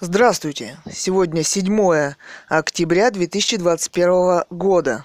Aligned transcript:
Здравствуйте! 0.00 0.78
Сегодня 0.88 1.42
7 1.42 2.14
октября 2.48 3.10
2021 3.10 4.44
года. 4.48 5.04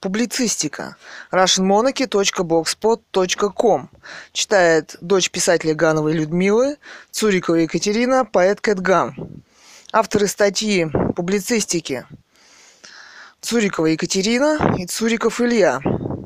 Публицистика. 0.00 0.96
russianmonarchy.blogspot.com 1.30 3.88
Читает 4.32 4.96
дочь 5.00 5.30
писателя 5.30 5.76
Гановой 5.76 6.14
Людмилы, 6.14 6.78
Цурикова 7.12 7.54
Екатерина, 7.54 8.24
поэт 8.24 8.60
Кэтган. 8.60 9.14
Авторы 9.92 10.26
статьи 10.26 10.88
публицистики 11.14 12.04
Цурикова 13.40 13.86
Екатерина 13.86 14.74
и 14.76 14.86
Цуриков 14.86 15.40
Илья. 15.40 15.80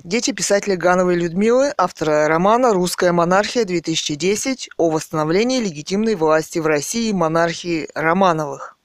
Дети 0.05 0.33
писателя 0.33 0.77
Гановой 0.77 1.15
Людмилы, 1.15 1.73
автора 1.79 2.29
романа 2.29 2.75
«Русская 2.75 3.11
монархия-2010» 3.11 4.69
о 4.77 4.91
восстановлении 4.91 5.61
легитимной 5.61 6.15
власти 6.15 6.59
в 6.59 6.67
России 6.67 7.11
монархии 7.11 7.89
Романовых. 7.95 8.77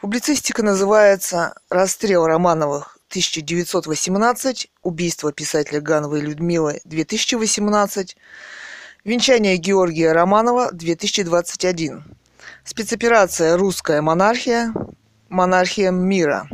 Публицистика 0.00 0.62
называется 0.62 1.56
«Расстрел 1.68 2.26
Романовых. 2.26 2.96
1918», 3.10 4.68
«Убийство 4.84 5.32
писателя 5.32 5.80
Гановой 5.80 6.20
Людмилы. 6.20 6.80
2018», 6.86 8.14
«Венчание 9.02 9.56
Георгия 9.56 10.12
Романова. 10.12 10.70
2021», 10.72 12.02
спецоперация 12.62 13.56
«Русская 13.56 14.00
монархия», 14.00 14.72
«Монархия 15.28 15.90
мира», 15.90 16.46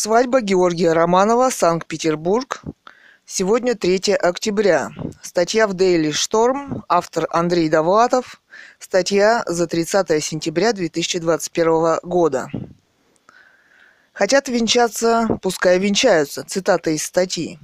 Свадьба 0.00 0.40
Георгия 0.42 0.92
Романова, 0.92 1.50
Санкт-Петербург. 1.50 2.62
Сегодня 3.26 3.74
3 3.74 4.12
октября. 4.14 4.90
Статья 5.22 5.66
в 5.66 5.74
Daily 5.74 6.12
Storm. 6.12 6.84
Автор 6.88 7.26
Андрей 7.30 7.68
Довлатов. 7.68 8.40
Статья 8.78 9.42
за 9.46 9.66
30 9.66 10.22
сентября 10.22 10.72
2021 10.72 11.98
года. 12.04 12.48
Хотят 14.12 14.46
венчаться, 14.46 15.26
пускай 15.42 15.80
венчаются. 15.80 16.44
Цитата 16.44 16.90
из 16.90 17.02
статьи. 17.02 17.58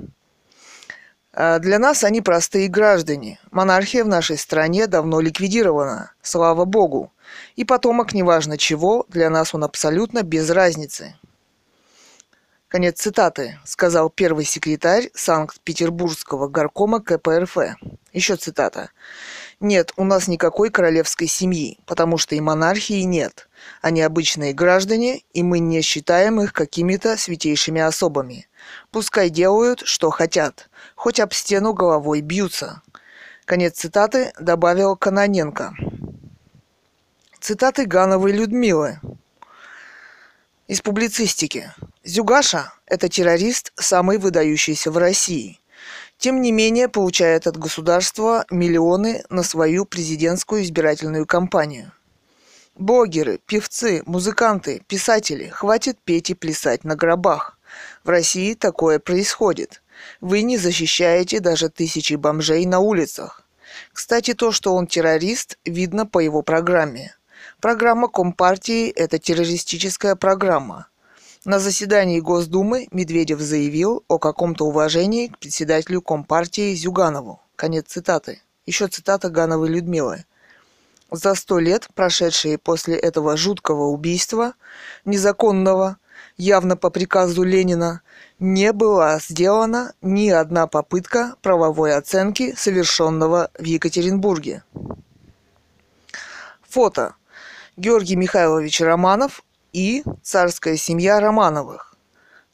«А 1.32 1.60
для 1.60 1.78
нас 1.78 2.02
они 2.02 2.20
простые 2.20 2.66
граждане. 2.66 3.38
Монархия 3.52 4.02
в 4.02 4.08
нашей 4.08 4.38
стране 4.38 4.88
давно 4.88 5.20
ликвидирована. 5.20 6.10
Слава 6.20 6.64
богу. 6.64 7.12
И 7.54 7.64
потомок 7.64 8.12
неважно 8.12 8.58
чего, 8.58 9.06
для 9.08 9.30
нас 9.30 9.54
он 9.54 9.62
абсолютно 9.62 10.22
без 10.22 10.50
разницы. 10.50 11.14
Конец 12.74 13.00
цитаты, 13.00 13.60
сказал 13.64 14.10
первый 14.10 14.44
секретарь 14.44 15.08
Санкт-Петербургского 15.14 16.48
горкома 16.48 17.00
КПРФ. 17.00 17.56
Еще 18.12 18.34
цитата. 18.34 18.90
Нет, 19.60 19.92
у 19.96 20.02
нас 20.02 20.26
никакой 20.26 20.70
королевской 20.70 21.28
семьи, 21.28 21.78
потому 21.86 22.18
что 22.18 22.34
и 22.34 22.40
монархии 22.40 23.02
нет. 23.02 23.48
Они 23.80 24.02
обычные 24.02 24.54
граждане, 24.54 25.22
и 25.32 25.44
мы 25.44 25.60
не 25.60 25.82
считаем 25.82 26.40
их 26.40 26.52
какими-то 26.52 27.16
святейшими 27.16 27.80
особами. 27.80 28.48
Пускай 28.90 29.30
делают, 29.30 29.82
что 29.84 30.10
хотят, 30.10 30.68
хоть 30.96 31.20
об 31.20 31.32
стену 31.32 31.74
головой 31.74 32.22
бьются. 32.22 32.82
Конец 33.44 33.74
цитаты 33.74 34.32
добавил 34.40 34.96
Каноненко. 34.96 35.74
Цитаты 37.38 37.86
Гановой 37.86 38.32
Людмилы. 38.32 38.98
Из 40.66 40.80
публицистики. 40.80 41.70
Зюгаша– 42.04 42.72
это 42.86 43.10
террорист, 43.10 43.74
самый 43.76 44.16
выдающийся 44.16 44.90
в 44.90 44.96
России. 44.96 45.60
Тем 46.16 46.40
не 46.40 46.52
менее, 46.52 46.88
получает 46.88 47.46
от 47.46 47.58
государства 47.58 48.46
миллионы 48.50 49.24
на 49.28 49.42
свою 49.42 49.84
президентскую 49.84 50.62
избирательную 50.62 51.26
кампанию. 51.26 51.92
Блогеры, 52.76 53.40
певцы, 53.44 54.02
музыканты, 54.06 54.82
писатели, 54.88 55.48
хватит 55.48 55.98
петь 56.02 56.30
и 56.30 56.34
плясать 56.34 56.82
на 56.82 56.96
гробах. 56.96 57.58
В 58.02 58.08
России 58.08 58.54
такое 58.54 58.98
происходит. 58.98 59.82
Вы 60.22 60.40
не 60.40 60.56
защищаете 60.56 61.40
даже 61.40 61.68
тысячи 61.68 62.14
бомжей 62.14 62.64
на 62.64 62.78
улицах. 62.78 63.42
Кстати, 63.92 64.32
то, 64.32 64.50
что 64.50 64.74
он 64.74 64.86
террорист, 64.86 65.58
видно 65.66 66.06
по 66.06 66.20
его 66.20 66.40
программе– 66.40 67.14
Программа 67.64 68.08
Компартии– 68.08 68.90
это 68.94 69.18
террористическая 69.18 70.16
программа. 70.16 70.88
На 71.46 71.58
заседании 71.58 72.20
Госдумы 72.20 72.88
Медведев 72.90 73.40
заявил 73.40 74.04
о 74.06 74.18
каком-то 74.18 74.66
уважении 74.66 75.28
к 75.28 75.38
председателю 75.38 76.02
Компартии 76.02 76.74
Зюганову. 76.74 77.40
Конец 77.56 77.86
цитаты. 77.88 78.42
Еще 78.66 78.88
цитата 78.88 79.30
Гановой 79.30 79.70
Людмилы. 79.70 80.26
За 81.10 81.34
сто 81.34 81.58
лет, 81.58 81.88
прошедшие 81.94 82.58
после 82.58 82.96
этого 82.96 83.34
жуткого 83.38 83.84
убийства, 83.84 84.52
незаконного, 85.06 85.96
явно 86.36 86.76
по 86.76 86.90
приказу 86.90 87.44
Ленина, 87.44 88.02
не 88.38 88.74
была 88.74 89.18
сделана 89.20 89.94
ни 90.02 90.28
одна 90.28 90.66
попытка 90.66 91.36
правовой 91.40 91.96
оценки 91.96 92.54
совершенного 92.54 93.50
в 93.58 93.64
Екатеринбурге. 93.64 94.64
Фото. 96.68 97.14
Георгий 97.76 98.14
Михайлович 98.14 98.80
Романов 98.80 99.42
и 99.72 100.04
царская 100.22 100.76
семья 100.76 101.18
Романовых. 101.18 101.96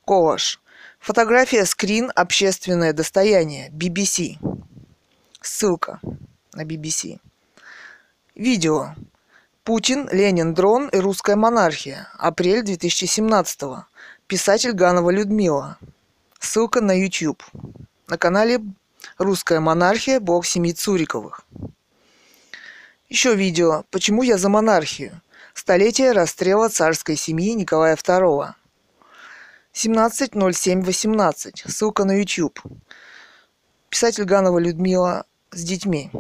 Коваш. 0.07 0.63
Фотография 0.99 1.67
скрин 1.67 2.11
«Общественное 2.15 2.95
достояние» 2.95 3.71
BBC. 3.71 4.39
Ссылка 5.43 6.01
на 6.55 6.65
BBC. 6.65 7.19
Видео. 8.35 8.95
Путин, 9.63 10.09
Ленин, 10.11 10.55
дрон 10.55 10.89
и 10.89 10.97
русская 10.97 11.37
монархия. 11.37 12.09
Апрель 12.17 12.63
2017 12.63 13.63
-го. 13.63 13.83
Писатель 14.27 14.73
Ганова 14.73 15.11
Людмила. 15.11 15.77
Ссылка 16.39 16.81
на 16.81 16.99
YouTube. 16.99 17.43
На 18.09 18.17
канале 18.17 18.61
«Русская 19.19 19.61
монархия. 19.61 20.19
Бог 20.19 20.47
семьи 20.47 20.73
Цуриковых». 20.73 21.45
Еще 23.11 23.35
видео 23.35 23.85
«Почему 23.91 24.23
я 24.23 24.39
за 24.39 24.49
монархию?» 24.49 25.21
Столетие 25.53 26.13
расстрела 26.13 26.69
царской 26.69 27.17
семьи 27.17 27.53
Николая 27.55 27.97
II. 27.97 28.53
17.07.18. 29.75 31.69
Ссылка 31.69 32.05
на 32.05 32.13
YouTube. 32.13 32.61
Писатель 33.89 34.23
Ганова 34.23 34.61
Людмила 34.61 35.27
с 35.51 35.65
детьми. 35.65 36.13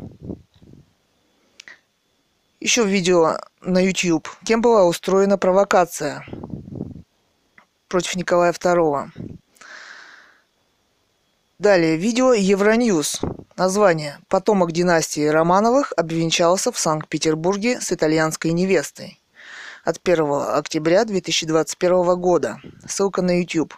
Еще 2.58 2.84
видео 2.84 3.38
на 3.60 3.78
YouTube. 3.78 4.28
Кем 4.44 4.60
была 4.60 4.84
устроена 4.84 5.38
провокация 5.38 6.26
против 7.86 8.16
Николая 8.16 8.52
II? 8.52 9.12
Далее 11.60 11.98
видео 11.98 12.32
Евроньюз. 12.32 13.20
Название. 13.54 14.16
Потомок 14.28 14.72
династии 14.72 15.26
Романовых 15.26 15.92
обвенчался 15.94 16.72
в 16.72 16.78
Санкт-Петербурге 16.78 17.82
с 17.82 17.92
итальянской 17.92 18.52
невестой. 18.52 19.20
От 19.84 20.00
1 20.02 20.24
октября 20.56 21.04
2021 21.04 22.18
года. 22.18 22.62
Ссылка 22.88 23.20
на 23.20 23.40
YouTube. 23.40 23.74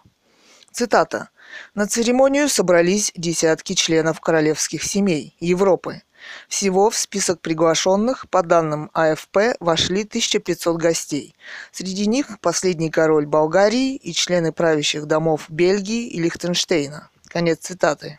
Цитата. 0.71 1.31
На 1.75 1.89
церемонию 1.89 2.49
собрались 2.49 3.11
десятки 3.17 3.73
членов 3.73 4.21
королевских 4.21 4.85
семей 4.85 5.35
Европы. 5.41 6.03
Всего 6.49 6.89
в 6.89 6.97
список 6.97 7.41
приглашенных, 7.41 8.31
по 8.31 8.45
данным 8.45 8.93
АФП, 8.95 9.57
вошли 9.59 10.03
1500 10.03 10.77
гостей. 10.77 11.35
Среди 11.73 12.07
них 12.07 12.39
последний 12.41 12.91
король 12.91 13.27
Болгарии 13.27 13.97
и 13.97 14.13
члены 14.13 14.53
правящих 14.53 15.07
домов 15.07 15.47
Бельгии 15.49 16.07
и 16.07 16.21
Лихтенштейна. 16.21 17.09
Конец 17.33 17.61
цитаты. 17.61 18.19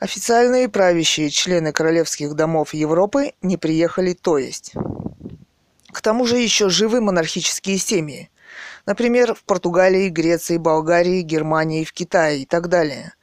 Официальные 0.00 0.68
правящие 0.68 1.30
члены 1.30 1.70
королевских 1.70 2.34
домов 2.34 2.74
Европы 2.74 3.34
не 3.40 3.56
приехали, 3.56 4.14
то 4.14 4.36
есть. 4.36 4.72
К 5.92 6.00
тому 6.00 6.26
же 6.26 6.38
еще 6.38 6.70
живы 6.70 7.00
монархические 7.00 7.78
семьи. 7.78 8.30
Например, 8.84 9.32
в 9.32 9.44
Португалии, 9.44 10.08
Греции, 10.08 10.56
Болгарии, 10.56 11.22
Германии, 11.22 11.84
в 11.84 11.92
Китае 11.92 12.40
и 12.40 12.46
так 12.46 12.66
далее. 12.66 13.14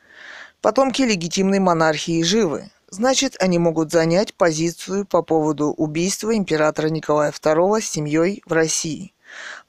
Потомки 0.61 1.01
легитимной 1.01 1.59
монархии 1.59 2.23
живы. 2.23 2.71
Значит, 2.89 3.35
они 3.41 3.59
могут 3.59 3.91
занять 3.91 4.35
позицию 4.35 5.05
по 5.05 5.21
поводу 5.21 5.71
убийства 5.71 6.33
императора 6.33 6.87
Николая 6.87 7.31
II 7.31 7.81
с 7.81 7.89
семьей 7.89 8.41
в 8.45 8.53
России– 8.53 9.13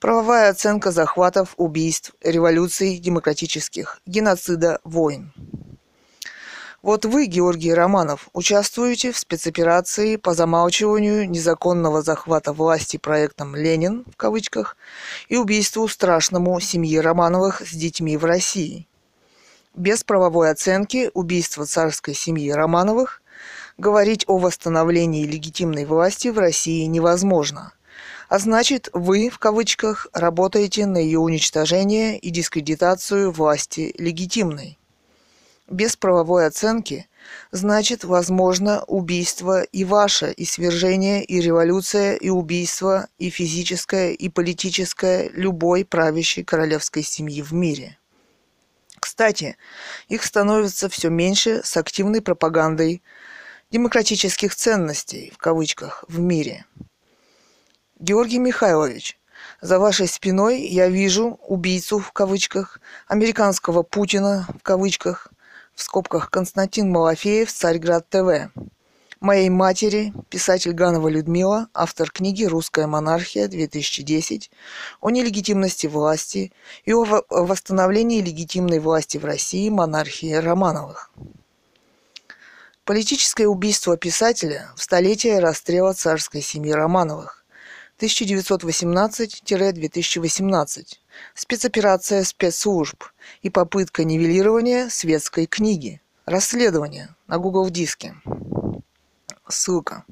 Правовая 0.01 0.49
оценка 0.49 0.93
захватов, 0.93 1.53
убийств, 1.59 2.15
революций 2.23 2.97
демократических, 2.97 4.01
геноцида, 4.07 4.81
войн. 4.83 5.31
Вот 6.81 7.05
вы, 7.05 7.27
Георгий 7.27 7.75
Романов, 7.75 8.31
участвуете 8.33 9.13
в 9.13 9.19
спецоперации 9.19 10.17
по 10.17 10.33
замалчиванию 10.33 11.29
незаконного 11.29 12.01
захвата 12.01 12.55
власти 12.55 12.97
проектом 12.97 13.55
«Ленин» 13.55 14.07
в 14.11 14.17
кавычках 14.17 14.79
и 15.29 15.37
убийству 15.37 15.87
страшному 15.87 16.59
семьи 16.61 16.97
Романовых 16.97 17.61
с 17.61 17.73
детьми 17.73 18.17
в 18.17 18.25
России. 18.25 18.89
Без 19.75 20.03
правовой 20.03 20.51
оценки 20.51 21.11
убийство 21.13 21.67
царской 21.67 22.15
семьи 22.15 22.51
Романовых 22.51 23.21
говорить 23.77 24.25
о 24.29 24.39
восстановлении 24.39 25.27
легитимной 25.27 25.85
власти 25.85 26.29
в 26.29 26.39
России 26.39 26.87
невозможно. 26.87 27.75
А 28.31 28.39
значит, 28.39 28.89
вы, 28.93 29.29
в 29.29 29.41
кавычках, 29.41 30.07
работаете 30.13 30.87
на 30.87 30.99
ее 30.99 31.19
уничтожение 31.19 32.17
и 32.17 32.31
дискредитацию 32.31 33.33
власти 33.33 33.93
легитимной. 33.99 34.79
Без 35.69 35.97
правовой 35.97 36.47
оценки 36.47 37.09
значит, 37.51 38.05
возможно, 38.05 38.85
убийство 38.85 39.65
и 39.65 39.83
ваше, 39.83 40.31
и 40.31 40.45
свержение, 40.45 41.25
и 41.25 41.41
революция, 41.41 42.15
и 42.15 42.29
убийство, 42.29 43.09
и 43.19 43.31
физическое, 43.31 44.13
и 44.13 44.29
политическое 44.29 45.29
любой 45.31 45.85
правящей 45.85 46.45
королевской 46.45 47.03
семьи 47.03 47.43
в 47.43 47.53
мире. 47.53 47.99
Кстати, 49.01 49.57
их 50.09 50.23
становится 50.23 50.89
все 50.89 51.09
меньше 51.11 51.63
с 51.65 51.77
активной 51.77 52.23
пропагандой 52.23 53.03
демократических 53.73 54.55
ценностей, 54.55 55.33
в 55.35 55.39
кавычках, 55.39 56.05
в 56.07 56.21
мире. 56.21 56.65
Георгий 58.01 58.39
Михайлович, 58.39 59.19
за 59.61 59.79
вашей 59.79 60.09
спиной 60.09 60.63
я 60.63 60.89
вижу 60.89 61.39
убийцу, 61.47 61.99
в 61.99 62.13
кавычках, 62.13 62.81
американского 63.07 63.83
Путина, 63.83 64.47
в 64.59 64.63
кавычках, 64.63 65.29
в 65.75 65.83
скобках 65.83 66.31
Константин 66.31 66.91
Малафеев, 66.91 67.53
Царьград 67.53 68.09
ТВ. 68.09 68.51
Моей 69.21 69.51
матери, 69.51 70.15
писатель 70.31 70.73
Ганова 70.73 71.09
Людмила, 71.09 71.69
автор 71.75 72.11
книги 72.11 72.45
«Русская 72.45 72.87
монархия» 72.87 73.49
2010 73.49 74.51
о 75.03 75.11
нелегитимности 75.11 75.87
власти 75.87 76.55
и 76.87 76.95
о 76.95 77.05
восстановлении 77.05 78.23
легитимной 78.23 78.79
власти 78.79 79.19
в 79.19 79.27
России 79.27 79.69
монархии 79.69 80.33
Романовых. 80.33 81.11
Политическое 82.85 83.47
убийство 83.47 83.99
писателя 83.99 84.71
в 84.75 84.83
столетие 84.83 85.39
расстрела 85.39 85.93
царской 85.93 86.41
семьи 86.41 86.73
Романовых. 86.73 87.40
1918-2018, 88.01 90.87
спецоперация 91.35 92.25
спецслужб 92.25 93.05
и 93.43 93.51
попытка 93.51 94.05
нивелирования 94.05 94.89
светской 94.89 95.45
книги. 95.47 96.01
Расследование 96.25 97.15
на 97.27 97.39
Google 97.39 97.69
диске. 97.69 98.15
Ссылка. 99.49 100.05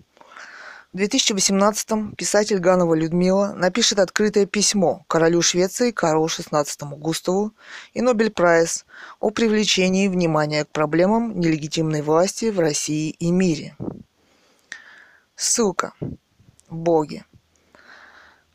В 0.92 0.98
2018-м 0.98 2.14
писатель 2.14 2.58
Ганова 2.58 2.94
Людмила 2.94 3.52
напишет 3.54 3.98
открытое 3.98 4.46
письмо 4.46 5.04
королю 5.06 5.42
Швеции 5.42 5.90
Карлу 5.90 6.26
XVI 6.26 6.66
Густаву 6.96 7.52
и 7.94 8.00
Нобель 8.00 8.30
Прайс 8.30 8.86
о 9.20 9.30
привлечении 9.30 10.08
внимания 10.08 10.64
к 10.64 10.68
проблемам 10.68 11.38
нелегитимной 11.38 12.02
власти 12.02 12.50
в 12.50 12.58
России 12.58 13.10
и 13.10 13.30
мире. 13.30 13.76
Ссылка. 15.36 15.92
Боги. 16.68 17.24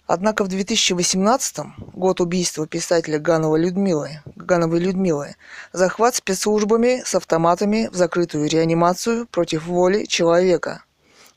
Однако 0.05 0.43
в 0.43 0.49
2018 0.49 1.57
год 1.93 2.19
убийства 2.19 2.67
писателя 2.67 3.19
Ганова 3.19 3.55
Людмилы, 3.55 4.21
Гановой 4.35 4.79
Людмилы, 4.79 5.35
захват 5.71 6.15
спецслужбами 6.15 7.01
с 7.05 7.15
автоматами 7.15 7.89
в 7.91 7.95
закрытую 7.95 8.49
реанимацию 8.49 9.27
против 9.27 9.65
воли 9.65 10.03
человека. 10.05 10.83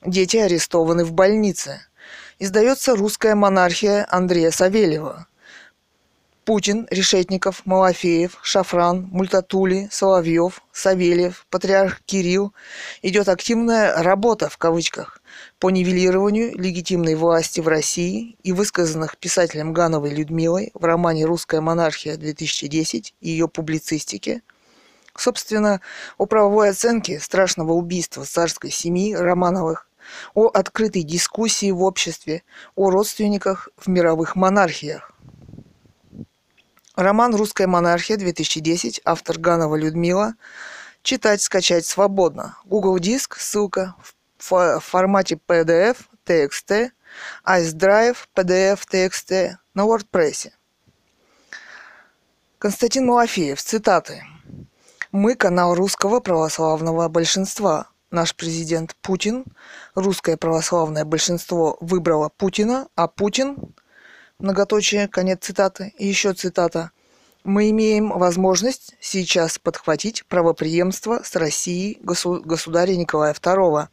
Дети 0.05 0.37
арестованы 0.37 1.05
в 1.05 1.13
больнице. 1.13 1.81
Издается 2.41 2.97
русская 2.97 3.37
монархия 3.37 4.07
Андрея 4.11 4.51
Савельева. 4.51 5.27
Путин, 6.47 6.87
Решетников, 6.93 7.63
Малафеев, 7.65 8.39
Шафран, 8.41 9.09
Мультатули, 9.11 9.89
Соловьев, 9.91 10.63
Савельев, 10.73 11.45
Патриарх 11.51 12.01
Кирилл. 12.07 12.55
Идет 13.03 13.29
активная 13.29 14.01
«работа» 14.01 14.49
в 14.49 14.57
кавычках 14.57 15.21
по 15.59 15.71
нивелированию 15.71 16.57
легитимной 16.57 17.17
власти 17.17 17.59
в 17.59 17.67
России 17.67 18.39
и 18.45 18.53
высказанных 18.53 19.19
писателем 19.19 19.73
Гановой 19.73 20.11
Людмилой 20.11 20.71
в 20.73 20.85
романе 20.85 21.25
«Русская 21.25 21.61
монархия-2010» 21.61 23.15
и 23.21 23.29
ее 23.29 23.49
публицистике, 23.49 24.43
собственно, 25.17 25.81
о 26.17 26.27
правовой 26.27 26.71
оценке 26.71 27.19
страшного 27.19 27.73
убийства 27.73 28.25
царской 28.25 28.71
семьи 28.71 29.15
Романовых, 29.15 29.89
о 30.35 30.47
открытой 30.47 31.03
дискуссии 31.03 31.73
в 31.73 31.83
обществе, 31.83 32.45
о 32.77 32.91
родственниках 32.91 33.69
в 33.77 33.89
мировых 33.89 34.37
монархиях. 34.37 35.16
Роман 36.97 37.35
«Русская 37.35 37.67
монархия-2010», 37.67 39.03
автор 39.05 39.39
Ганова 39.39 39.77
Людмила, 39.77 40.35
читать, 41.03 41.43
скачать 41.43 41.85
свободно. 41.85 42.57
Google 42.65 42.99
Диск, 42.99 43.37
ссылка 43.37 43.95
в 44.39 44.81
формате 44.81 45.39
PDF, 45.47 45.99
TXT, 46.25 46.93
IceDrive, 47.45 48.17
PDF, 48.35 48.81
TXT 48.91 49.57
на 49.75 49.83
WordPress. 49.83 50.53
Константин 52.59 53.05
Малафеев, 53.05 53.61
цитаты. 53.61 54.25
«Мы 55.13 55.35
канал 55.35 55.75
русского 55.75 56.21
православного 56.21 57.09
большинства. 57.09 57.89
Наш 58.11 58.35
президент 58.35 58.97
Путин, 59.03 59.45
русское 59.95 60.39
православное 60.39 61.05
большинство 61.05 61.77
выбрало 61.81 62.31
Путина, 62.31 62.89
а 62.95 63.07
Путин, 63.07 63.75
многоточие, 64.39 65.09
конец 65.09 65.45
цитаты, 65.45 65.93
и 65.99 66.07
еще 66.07 66.33
цитата, 66.33 66.93
мы 67.45 67.69
имеем 67.71 68.11
возможность 68.11 68.95
сейчас 69.01 69.59
подхватить 69.59 70.25
правоприемство 70.27 71.21
с 71.23 71.37
Россией 71.37 71.99
государя 72.03 72.97
Николая 72.97 73.35
II, 73.35 73.89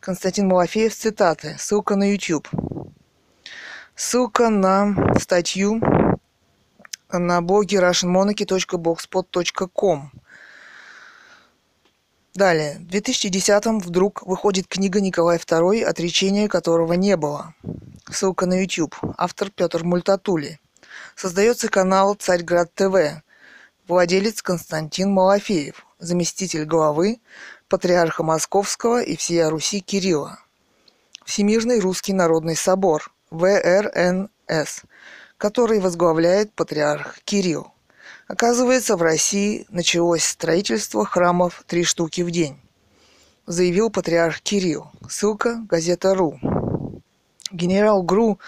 Константин 0.00 0.48
Малафеев, 0.48 0.92
цитаты. 0.94 1.56
Ссылка 1.58 1.96
на 1.96 2.12
YouTube. 2.12 2.48
Ссылка 3.96 4.48
на 4.48 4.94
статью 5.18 5.80
на 7.10 7.42
блоге 7.42 7.78
russianmonarchy.blogspot.com. 7.78 10.12
Далее. 12.34 12.78
В 12.78 12.82
2010-м 12.94 13.80
вдруг 13.80 14.22
выходит 14.24 14.68
книга 14.68 15.00
Николай 15.00 15.38
II, 15.38 15.82
отречения 15.82 16.46
которого 16.46 16.92
не 16.92 17.16
было. 17.16 17.54
Ссылка 18.10 18.46
на 18.46 18.62
YouTube. 18.62 18.96
Автор 19.18 19.50
Петр 19.50 19.84
Мультатули. 19.84 20.60
Создается 21.14 21.68
канал 21.68 22.14
Царьград 22.14 22.72
ТВ. 22.74 23.22
Владелец 23.86 24.40
Константин 24.40 25.12
Малафеев. 25.12 25.84
Заместитель 25.98 26.64
главы 26.64 27.20
патриарха 27.68 28.22
Московского 28.22 29.02
и 29.02 29.14
всея 29.16 29.50
Руси 29.50 29.80
Кирилла. 29.80 30.38
Всемирный 31.24 31.80
русский 31.80 32.14
народный 32.14 32.56
собор 32.56 33.12
ВРНС, 33.30 34.84
который 35.36 35.78
возглавляет 35.78 36.52
патриарх 36.54 37.18
Кирилл. 37.24 37.74
Оказывается, 38.26 38.96
в 38.96 39.02
России 39.02 39.66
началось 39.68 40.24
строительство 40.24 41.04
храмов 41.04 41.62
три 41.66 41.84
штуки 41.84 42.22
в 42.22 42.30
день, 42.30 42.58
заявил 43.46 43.90
патриарх 43.90 44.40
Кирилл. 44.40 44.90
Ссылка 45.08 45.56
газета 45.68 46.14
РУ. 46.14 46.57
Генерал 47.50 48.02
ГРУ 48.02 48.38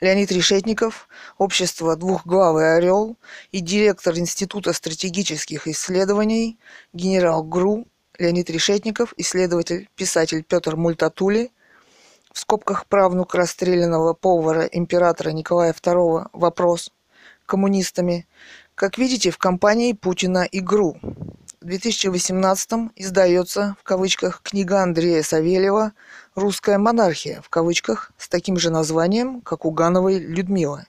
Леонид 0.00 0.30
Решетников, 0.30 1.08
общество 1.38 1.96
«Двухглавый 1.96 2.76
орел» 2.76 3.16
и 3.50 3.60
директор 3.60 4.16
Института 4.16 4.72
стратегических 4.72 5.66
исследований 5.66 6.58
генерал 6.92 7.42
ГРУ 7.42 7.86
Леонид 8.18 8.50
Решетников, 8.50 9.14
исследователь, 9.16 9.88
писатель 9.96 10.44
Петр 10.44 10.76
Мультатули, 10.76 11.50
в 12.32 12.38
скобках 12.38 12.86
правнук 12.86 13.34
расстрелянного 13.34 14.12
повара 14.12 14.64
императора 14.64 15.30
Николая 15.30 15.72
II, 15.72 16.28
вопрос, 16.32 16.90
коммунистами, 17.46 18.26
как 18.74 18.98
видите, 18.98 19.30
в 19.30 19.38
компании 19.38 19.94
Путина 19.94 20.46
игру. 20.52 20.98
В 21.62 21.64
2018 21.64 22.92
издается, 22.94 23.76
в 23.80 23.84
кавычках, 23.84 24.42
книга 24.42 24.82
Андрея 24.82 25.22
Савельева 25.22 25.92
«Русская 26.36 26.76
монархия», 26.76 27.40
в 27.40 27.48
кавычках, 27.48 28.12
с 28.18 28.28
таким 28.28 28.58
же 28.58 28.68
названием, 28.70 29.40
как 29.40 29.64
у 29.64 29.70
Гановой 29.70 30.18
Людмилы. 30.18 30.86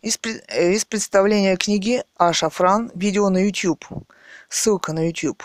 Из, 0.00 0.16
из 0.16 0.84
представления 0.84 1.56
книги 1.56 2.04
А. 2.16 2.32
Шафран 2.32 2.92
видео 2.94 3.28
на 3.28 3.44
YouTube. 3.44 3.84
Ссылка 4.48 4.92
на 4.92 5.08
YouTube. 5.08 5.42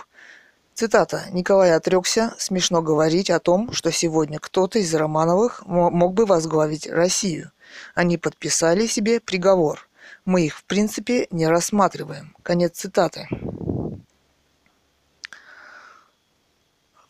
Цитата. 0.75 1.23
Николай 1.31 1.73
отрекся 1.73 2.35
смешно 2.37 2.83
говорить 2.83 3.31
о 3.31 3.39
том, 3.39 3.73
что 3.73 3.91
сегодня 3.91 4.37
кто-то 4.39 4.77
из 4.77 4.93
Романовых 4.93 5.65
мог 5.65 6.13
бы 6.13 6.27
возглавить 6.27 6.87
Россию. 6.87 7.51
Они 7.95 8.17
подписали 8.17 8.85
себе 8.85 9.19
приговор. 9.19 9.89
Мы 10.23 10.45
их, 10.45 10.57
в 10.57 10.65
принципе, 10.65 11.27
не 11.31 11.47
рассматриваем. 11.47 12.35
Конец 12.43 12.77
цитаты. 12.77 13.27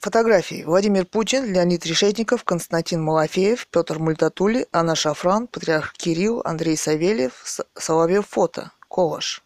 Фотографии. 0.06 0.64
Владимир 0.64 1.08
Путин, 1.08 1.52
Леонид 1.52 1.84
Решетников, 1.84 2.44
Константин 2.44 3.02
Малафеев, 3.02 3.66
Петр 3.66 3.98
Мультатули, 3.98 4.68
Анна 4.72 4.94
Шафран, 4.94 5.48
Патриарх 5.48 5.94
Кирилл, 5.94 6.44
Андрей 6.46 6.78
Савельев, 6.78 7.44
Соловьев 7.74 8.28
фото. 8.30 8.72
Колаш. 8.88 9.42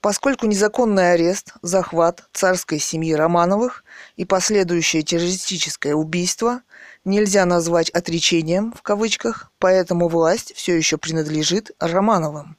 Поскольку 0.00 0.46
незаконный 0.46 1.12
арест, 1.12 1.52
захват 1.60 2.26
царской 2.32 2.78
семьи 2.78 3.12
Романовых 3.12 3.84
и 4.16 4.24
последующее 4.24 5.02
террористическое 5.02 5.94
убийство 5.94 6.62
нельзя 7.04 7.44
назвать 7.44 7.90
отречением 7.90 8.72
в 8.72 8.80
кавычках, 8.80 9.52
поэтому 9.58 10.08
власть 10.08 10.54
все 10.56 10.74
еще 10.74 10.96
принадлежит 10.96 11.72
Романовым. 11.78 12.56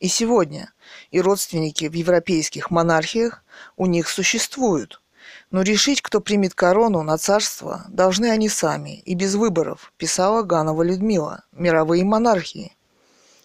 И 0.00 0.08
сегодня 0.08 0.70
и 1.12 1.20
родственники 1.20 1.84
в 1.84 1.92
европейских 1.92 2.72
монархиях 2.72 3.44
у 3.76 3.86
них 3.86 4.08
существуют. 4.08 5.00
Но 5.52 5.62
решить, 5.62 6.02
кто 6.02 6.20
примет 6.20 6.54
корону 6.54 7.02
на 7.02 7.16
царство, 7.16 7.84
должны 7.88 8.26
они 8.26 8.48
сами 8.48 8.98
и 9.00 9.14
без 9.14 9.36
выборов, 9.36 9.92
писала 9.96 10.42
Ганова 10.42 10.82
Людмила, 10.82 11.44
мировые 11.52 12.04
монархии– 12.04 12.76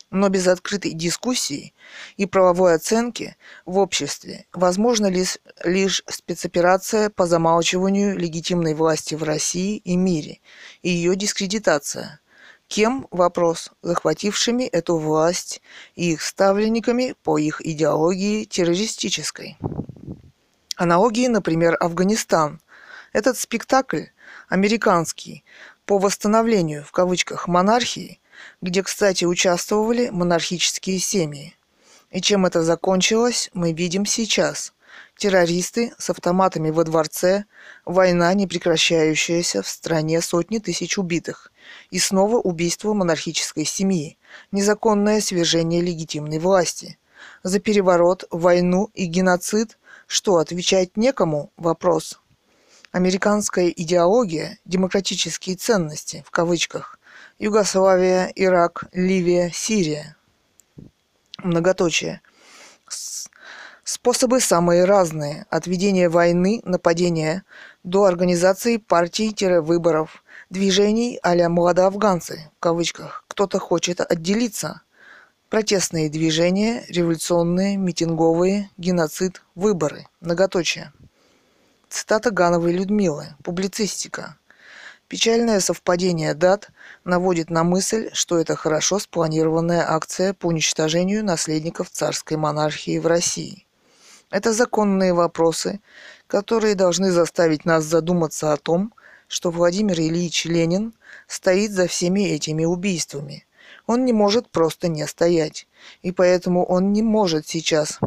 но 0.10 0.30
без 0.30 0.48
открытой 0.48 0.94
дискуссии 0.94 1.74
и 2.16 2.26
правовой 2.26 2.76
оценки 2.76 3.36
в 3.66 3.78
обществе 3.78 4.46
возможна 4.54 5.08
лишь, 5.08 5.38
лишь 5.64 6.04
спецоперация 6.08 7.10
по 7.10 7.28
замалчиванию 7.28 8.18
легитимной 8.18 8.74
власти 8.74 9.16
в 9.16 9.24
России 9.24 9.78
и 9.78 9.96
мире 9.96 10.40
и 10.82 10.90
ее 10.90 11.16
дискредитация. 11.16 12.22
Кем– 12.68 13.08
вопрос, 13.12 13.72
захватившими 13.82 14.64
эту 14.64 14.98
власть 14.98 15.62
и 15.96 16.12
их 16.12 16.22
ставленниками 16.22 17.16
по 17.24 17.38
их 17.38 17.66
идеологии 17.66 18.46
террористической. 18.46 19.58
Аналогии, 20.76 21.28
например, 21.28 21.78
Афганистан. 21.80 22.62
Этот 23.14 23.38
спектакль, 23.38 24.06
американский, 24.50 25.44
по 25.86 25.98
восстановлению, 25.98 26.84
в 26.84 26.92
кавычках, 26.92 27.48
монархии– 27.48 28.20
где, 28.62 28.84
кстати, 28.84 29.26
участвовали 29.26 30.10
монархические 30.10 31.00
семьи. 31.00 31.56
И 32.12 32.22
чем 32.22 32.46
это 32.46 32.64
закончилось, 32.64 33.50
мы 33.54 33.74
видим 33.74 34.06
сейчас. 34.06 34.74
Террористы 35.18 35.94
с 35.98 36.10
автоматами 36.10 36.70
во 36.70 36.84
дворце, 36.84 37.46
война, 37.86 38.34
не 38.34 38.48
прекращающаяся 38.48 39.62
в 39.62 39.68
стране 39.68 40.22
сотни 40.22 40.60
тысяч 40.60 40.98
убитых, 40.98 41.52
и 41.90 42.00
снова 42.00 42.38
убийство 42.38 42.94
монархической 42.94 43.66
семьи, 43.66 44.18
незаконное 44.52 45.22
свержение 45.22 45.82
легитимной 45.82 46.40
власти. 46.40 47.00
За 47.44 47.60
переворот, 47.60 48.26
войну 48.30 48.90
и 48.94 49.06
геноцид 49.06 49.78
что, 50.08 50.38
отвечать 50.38 50.96
некому? 50.96 51.52
Вопрос. 51.58 52.20
Американская 52.92 53.68
идеология, 53.68 54.58
демократические 54.64 55.58
ценности, 55.58 56.24
в 56.26 56.32
кавычках, 56.32 56.98
Югославия, 57.40 58.32
Ирак, 58.36 58.86
Ливия, 58.94 59.52
Сирия. 59.54 60.16
Многоточие. 61.44 62.22
Способы 63.90 64.42
самые 64.42 64.84
разные. 64.84 65.46
От 65.50 65.66
ведения 65.66 66.10
войны, 66.10 66.62
нападения, 66.66 67.46
до 67.86 68.04
организации 68.04 68.76
партий-выборов, 68.76 70.26
движений 70.50 71.20
а-ля 71.24 71.48
«молодоафганцы», 71.48 72.52
в 72.58 72.60
кавычках. 72.60 73.24
Кто-то 73.30 73.60
хочет 73.60 74.02
отделиться. 74.02 74.82
Протестные 75.48 76.10
движения, 76.10 76.84
революционные, 76.90 77.78
митинговые, 77.78 78.70
геноцид, 78.76 79.42
выборы. 79.56 80.06
Многоточие. 80.20 80.92
Цитата 81.88 82.30
Гановой 82.30 82.74
Людмилы. 82.74 83.38
Публицистика. 83.42 84.36
Печальное 85.08 85.62
совпадение 85.62 86.34
дат 86.34 86.72
наводит 87.06 87.50
на 87.50 87.64
мысль, 87.64 88.10
что 88.12 88.38
это 88.38 88.58
хорошо 88.58 89.00
спланированная 89.00 89.90
акция 89.90 90.34
по 90.34 90.48
уничтожению 90.48 91.24
наследников 91.24 91.90
царской 91.90 92.36
монархии 92.36 93.00
в 93.00 93.08
России. 93.08 93.64
Это 94.30 94.52
законные 94.52 95.14
вопросы, 95.14 95.80
которые 96.28 96.76
должны 96.76 97.12
заставить 97.12 97.64
нас 97.64 97.86
задуматься 97.86 98.52
о 98.52 98.58
том, 98.58 98.94
что 99.28 99.52
Владимир 99.52 100.00
Ильич 100.00 100.46
Ленин 100.46 100.94
стоит 101.28 101.72
за 101.72 101.88
всеми 101.88 102.22
этими 102.22 102.66
убийствами. 102.66 103.46
Он 103.86 104.04
не 104.04 104.12
может 104.12 104.50
просто 104.50 104.90
не 104.90 105.08
стоять, 105.08 105.68
и 106.02 106.12
поэтому 106.12 106.66
он 106.66 106.92
не 106.92 107.02
может 107.02 107.48
сейчас 107.48 108.00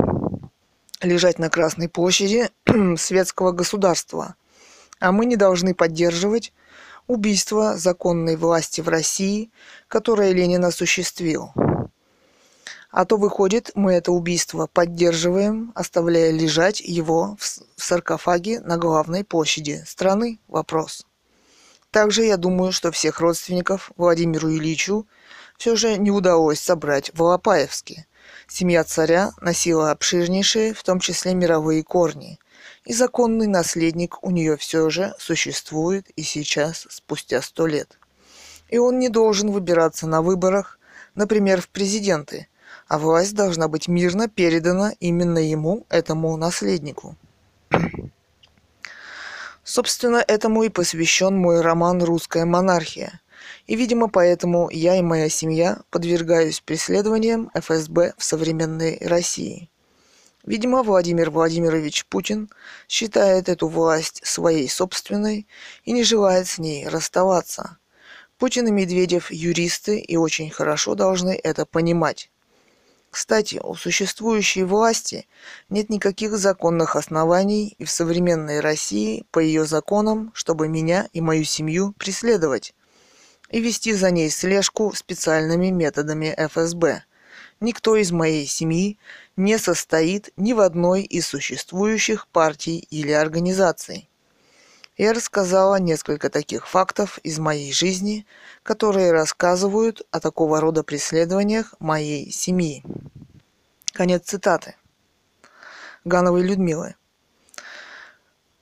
лежать 1.01 1.39
на 1.39 1.49
Красной 1.49 1.89
площади 1.89 2.51
светского 2.99 3.53
государства. 3.53 4.35
А 4.99 5.13
мы 5.13 5.25
не 5.25 5.37
должны 5.37 5.75
поддерживать 5.75 6.53
убийство 7.07 7.79
законной 7.79 8.37
власти 8.37 8.83
в 8.83 8.89
России, 8.89 9.51
которое 9.89 10.33
Ленин 10.33 10.65
осуществил. 10.67 11.53
А 12.91 13.05
то 13.05 13.17
выходит, 13.17 13.71
мы 13.75 13.93
это 13.93 14.13
убийство 14.13 14.67
поддерживаем, 14.67 15.73
оставляя 15.75 16.31
лежать 16.31 16.81
его 16.81 17.37
в 17.39 17.83
саркофаге 17.83 18.61
на 18.61 18.79
главной 18.79 19.25
площади 19.25 19.83
страны? 19.87 20.41
Вопрос. 20.49 21.07
Также 21.91 22.25
я 22.25 22.37
думаю, 22.37 22.73
что 22.73 22.91
всех 22.91 23.21
родственников 23.21 23.91
Владимиру 23.97 24.51
Ильичу 24.51 25.07
все 25.57 25.77
же 25.77 25.97
не 25.99 26.11
удалось 26.11 26.61
собрать 26.61 27.11
в 27.15 27.23
Алапаевске. 27.23 28.07
Семья 28.49 28.85
царя 28.85 29.33
носила 29.41 29.91
обширнейшие, 29.91 30.75
в 30.75 30.83
том 30.83 31.01
числе 31.01 31.35
мировые 31.35 31.83
корни– 31.83 32.39
и 32.85 32.93
законный 32.93 33.47
наследник 33.47 34.23
у 34.23 34.31
нее 34.31 34.57
все 34.57 34.91
же 34.91 35.15
существует 35.19 36.11
и 36.17 36.23
сейчас, 36.23 36.87
спустя 36.89 37.43
сто 37.43 37.67
лет. 37.67 37.99
И 38.69 38.79
он 38.79 38.99
не 38.99 39.09
должен 39.09 39.51
выбираться 39.51 40.07
на 40.07 40.23
выборах, 40.23 40.79
например, 41.15 41.61
в 41.61 41.69
президенты, 41.69 42.49
а 42.91 42.99
власть 42.99 43.35
должна 43.35 43.69
быть 43.69 43.87
мирно 43.87 44.29
передана 44.29 44.93
именно 44.99 45.39
ему, 45.39 45.87
этому 45.91 46.37
наследнику. 46.37 47.15
Собственно, 49.63 50.17
этому 50.17 50.65
и 50.65 50.71
посвящен 50.71 51.37
мой 51.37 51.61
роман 51.61 52.03
«Русская 52.03 52.45
монархия». 52.45 53.21
И, 53.69 53.77
видимо, 53.77 54.09
поэтому 54.09 54.69
я 54.73 54.97
и 54.97 55.03
моя 55.03 55.29
семья 55.29 55.83
подвергаюсь 55.91 56.59
преследованиям 56.59 57.53
ФСБ 57.55 58.15
в 58.19 58.25
современной 58.25 58.99
России. 59.03 59.71
Видимо, 60.45 60.83
Владимир 60.83 61.31
Владимирович 61.31 62.07
Путин 62.07 62.51
считает 62.89 63.49
эту 63.49 63.69
власть 63.69 64.21
своей 64.27 64.69
собственной 64.69 65.47
и 65.85 65.93
не 65.93 66.03
желает 66.03 66.49
с 66.49 66.59
ней 66.59 66.89
расставаться. 66.89 67.79
Путин 68.37 68.67
и 68.67 68.73
Медведев– 68.73 69.31
юристы 69.31 70.01
и 70.01 70.17
очень 70.17 70.51
хорошо 70.51 70.97
должны 70.97 71.39
это 71.41 71.67
понимать. 71.67 72.30
Кстати, 73.11 73.61
у 73.63 73.75
существующей 73.75 74.63
власти 74.63 75.27
нет 75.69 75.91
никаких 75.91 76.37
законных 76.39 76.95
оснований 76.95 77.75
и 77.79 77.85
в 77.85 77.91
современной 77.91 78.61
России 78.61 79.25
по 79.33 79.41
ее 79.41 79.65
законам, 79.65 80.31
чтобы 80.33 80.69
меня 80.69 81.09
и 81.13 81.21
мою 81.21 81.45
семью 81.45 81.93
преследовать 81.99 82.75
и 83.51 83.61
вести 83.61 83.93
за 83.95 84.11
ней 84.11 84.31
слежку 84.31 84.93
специальными 84.95 85.71
методами 85.71 86.35
ФСБ. 86.37 87.03
Никто 87.59 87.97
из 87.97 88.13
моей 88.13 88.47
семьи 88.47 88.99
не 89.37 89.59
состоит 89.59 90.31
ни 90.37 90.53
в 90.53 90.61
одной 90.61 91.03
из 91.03 91.27
существующих 91.27 92.29
партий 92.29 92.87
или 92.91 93.13
организаций. 93.13 94.10
Я 95.01 95.15
рассказала 95.15 95.77
несколько 95.77 96.29
таких 96.29 96.69
фактов 96.69 97.17
из 97.23 97.39
моей 97.39 97.73
жизни, 97.73 98.27
которые 98.63 99.13
рассказывают 99.13 100.03
о 100.11 100.21
такого 100.21 100.61
рода 100.61 100.83
преследованиях 100.83 101.75
моей 101.79 102.31
семьи. 102.31 102.85
Конец 103.95 104.25
цитаты. 104.27 104.77
Гановой 106.05 106.43
Людмилы. 106.43 106.97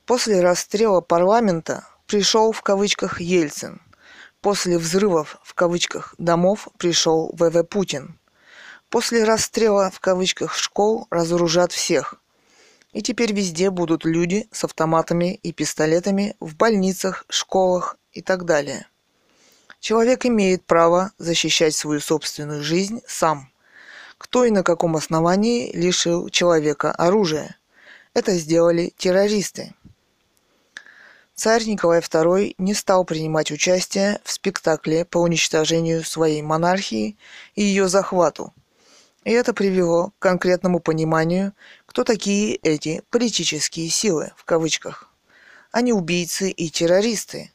После 0.07 0.40
расстрела 0.40 1.00
парламента 1.00 1.88
пришел 2.07 2.52
в 2.52 2.62
кавычках 2.62 3.21
Ельцин. 3.21 3.83
После 4.40 4.78
взрывов 4.78 5.40
в 5.42 5.54
кавычках 5.54 6.14
домов 6.18 6.68
пришел 6.78 7.33
ВВ 7.33 7.64
Путин. 7.64 8.16
После 8.90 9.25
расстрела 9.25 9.90
в 9.90 9.99
кавычках 9.99 10.54
школ 10.54 11.09
разоружат 11.11 11.73
всех. 11.73 12.14
И 12.99 13.00
теперь 13.00 13.33
везде 13.33 13.71
будут 13.71 14.05
люди 14.05 14.49
с 14.50 14.64
автоматами 14.64 15.38
и 15.45 15.52
пистолетами 15.52 16.35
в 16.40 16.57
больницах, 16.57 17.25
школах 17.28 17.97
и 18.11 18.23
так 18.23 18.45
далее. 18.45 18.88
Человек 19.78 20.26
имеет 20.26 20.64
право 20.64 21.12
защищать 21.17 21.76
свою 21.76 22.00
собственную 22.00 22.64
жизнь 22.64 23.00
сам. 23.07 23.52
Кто 24.19 24.45
и 24.45 24.50
на 24.50 24.64
каком 24.64 24.97
основании 24.97 25.71
лишил 25.76 26.28
человека 26.28 26.90
оружия? 26.90 27.57
Это 28.14 28.33
сделали 28.33 28.93
террористы. 28.99 29.75
Царь 31.37 31.67
Николай 31.67 32.00
II 32.00 32.57
не 32.59 32.75
стал 32.75 33.05
принимать 33.05 33.52
участие 33.52 34.19
в 34.25 34.33
спектакле 34.33 35.05
по 35.05 35.19
уничтожению 35.19 36.02
своей 36.02 36.43
монархии 36.43 37.17
и 37.55 37.62
ее 37.62 37.87
захвату– 37.87 38.52
и 39.28 39.33
это 39.33 39.52
привело 39.52 40.12
к 40.19 40.23
конкретному 40.23 40.81
пониманию, 40.81 41.52
кто 41.88 42.04
такие 42.04 42.57
эти 42.57 43.02
политические 43.11 43.88
силы, 43.88 44.33
в 44.37 44.45
кавычках. 44.45 45.11
Они 45.73 45.95
убийцы 45.95 46.50
и 46.50 46.68
террористы. 46.68 47.50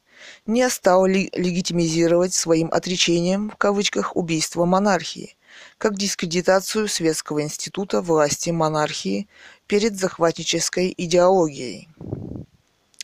Не 0.48 0.68
стал 0.70 1.06
ли 1.06 1.30
легитимизировать 1.34 2.34
своим 2.34 2.70
отречением, 2.72 3.52
в 3.52 3.58
кавычках, 3.58 4.16
убийство 4.16 4.66
монархии, 4.66 5.38
как 5.78 5.98
дискредитацию 5.98 6.88
Светского 6.88 7.44
института 7.44 8.02
власти 8.02 8.50
монархии 8.50 9.28
перед 9.68 9.98
захватнической 9.98 10.92
идеологией. 10.98 11.90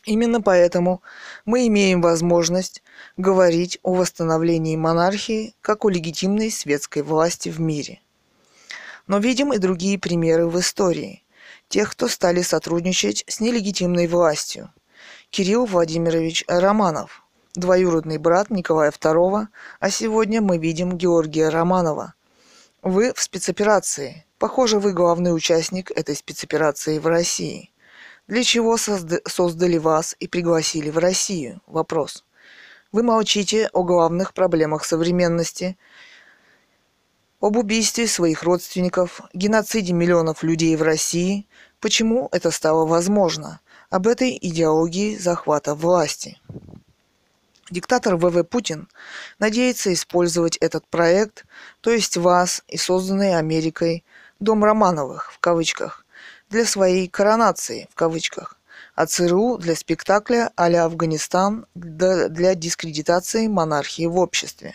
Именно 0.06 0.42
поэтому 0.42 1.00
мы 1.44 1.68
имеем 1.68 2.02
возможность 2.02 2.82
говорить 3.16 3.78
о 3.84 3.94
восстановлении 3.94 4.74
монархии 4.74 5.54
как 5.60 5.84
о 5.84 5.90
легитимной 5.90 6.50
светской 6.50 7.02
власти 7.02 7.50
в 7.50 7.60
мире. 7.60 8.00
Но 9.10 9.18
видим 9.18 9.52
и 9.52 9.58
другие 9.58 9.98
примеры 9.98 10.46
в 10.46 10.56
истории 10.60 11.24
тех, 11.68 11.90
кто 11.90 12.06
стали 12.06 12.42
сотрудничать 12.42 13.24
с 13.26 13.40
нелегитимной 13.40 14.06
властью. 14.06 14.72
Кирилл 15.30 15.64
Владимирович 15.64 16.44
Романов, 16.46 17.24
двоюродный 17.56 18.18
брат 18.18 18.50
Николая 18.50 18.92
II, 18.92 19.48
а 19.80 19.90
сегодня 19.90 20.40
мы 20.40 20.58
видим 20.58 20.96
Георгия 20.96 21.48
Романова. 21.48 22.14
Вы 22.82 23.12
в 23.12 23.20
спецоперации. 23.20 24.26
Похоже, 24.38 24.78
вы 24.78 24.92
главный 24.92 25.34
участник 25.34 25.90
этой 25.90 26.14
спецоперации 26.14 27.00
в 27.00 27.08
России. 27.08 27.72
Для 28.28 28.44
чего 28.44 28.76
созда- 28.76 29.28
создали 29.28 29.78
вас 29.78 30.14
и 30.20 30.28
пригласили 30.28 30.88
в 30.88 30.98
Россию? 30.98 31.60
Вопрос. 31.66 32.24
Вы 32.92 33.02
молчите 33.02 33.70
о 33.72 33.82
главных 33.82 34.34
проблемах 34.34 34.84
современности, 34.84 35.76
об 37.40 37.56
убийстве 37.56 38.06
своих 38.06 38.42
родственников, 38.42 39.22
геноциде 39.32 39.92
миллионов 39.92 40.42
людей 40.42 40.76
в 40.76 40.82
России. 40.82 41.46
Почему 41.80 42.28
это 42.32 42.50
стало 42.50 42.86
возможно? 42.86 43.60
Об 43.88 44.06
этой 44.06 44.38
идеологии 44.40 45.16
захвата 45.16 45.74
власти. 45.74 46.38
Диктатор 47.70 48.16
ВВ 48.16 48.44
Путин 48.44 48.88
надеется 49.38 49.92
использовать 49.92 50.56
этот 50.58 50.86
проект, 50.88 51.46
то 51.80 51.90
есть 51.90 52.16
вас 52.16 52.62
и 52.68 52.76
созданный 52.76 53.36
Америкой 53.36 54.04
«Дом 54.38 54.64
Романовых» 54.64 55.32
в 55.32 55.38
кавычках, 55.38 56.04
для 56.50 56.66
своей 56.66 57.08
коронации 57.08 57.88
в 57.90 57.94
кавычках, 57.94 58.56
а 58.94 59.06
ЦРУ 59.06 59.56
для 59.58 59.76
спектакля 59.76 60.50
а-ля 60.56 60.84
Афганистан 60.84 61.66
для 61.74 62.54
дискредитации 62.54 63.46
монархии 63.46 64.06
в 64.06 64.16
обществе. 64.18 64.74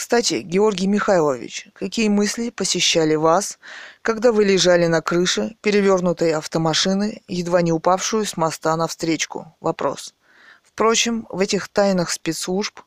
Кстати, 0.00 0.40
Георгий 0.40 0.86
Михайлович, 0.86 1.68
какие 1.74 2.08
мысли 2.08 2.48
посещали 2.48 3.16
вас, 3.16 3.58
когда 4.00 4.32
вы 4.32 4.46
лежали 4.46 4.86
на 4.86 5.02
крыше 5.02 5.58
перевернутой 5.60 6.32
автомашины, 6.32 7.20
едва 7.28 7.60
не 7.60 7.70
упавшую 7.70 8.24
с 8.24 8.38
моста 8.38 8.74
навстречку? 8.78 9.54
Вопрос. 9.60 10.14
Впрочем, 10.62 11.26
в 11.28 11.38
этих 11.38 11.68
тайнах 11.68 12.08
спецслужб, 12.08 12.80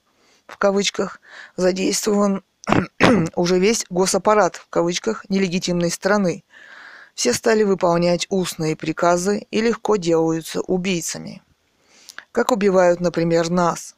в 0.48 0.58
кавычках, 0.58 1.22
задействован 1.56 2.44
уже 3.36 3.60
весь 3.60 3.86
госаппарат, 3.92 4.56
в 4.56 4.68
кавычках, 4.70 5.24
нелегитимной 5.30 5.92
страны. 5.92 6.44
Все 7.14 7.34
стали 7.34 7.62
выполнять 7.62 8.26
устные 8.32 8.76
приказы 8.76 9.46
и 9.52 9.62
легко 9.62 9.98
делаются 9.98 10.62
убийцами. 10.62 11.44
Как 12.32 12.52
убивают, 12.52 13.02
например, 13.02 13.52
нас. 13.52 13.96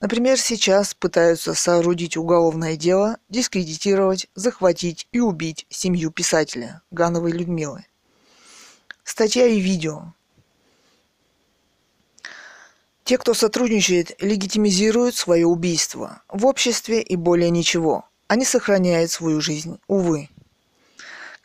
Например, 0.00 0.38
сейчас 0.38 0.94
пытаются 0.94 1.52
соорудить 1.52 2.16
уголовное 2.16 2.76
дело, 2.76 3.18
дискредитировать, 3.28 4.28
захватить 4.34 5.06
и 5.12 5.20
убить 5.20 5.66
семью 5.68 6.10
писателя 6.10 6.80
Гановой 6.90 7.32
Людмилы. 7.32 7.84
Статья 9.04 9.46
и 9.46 9.60
видео. 9.60 10.14
Те, 13.04 13.18
кто 13.18 13.34
сотрудничает, 13.34 14.12
легитимизируют 14.22 15.16
свое 15.16 15.46
убийство 15.46 16.22
в 16.28 16.46
обществе 16.46 17.02
и 17.02 17.16
более 17.16 17.50
ничего. 17.50 18.06
Они 18.26 18.44
сохраняют 18.46 19.10
свою 19.10 19.40
жизнь, 19.42 19.80
увы. 19.86 20.30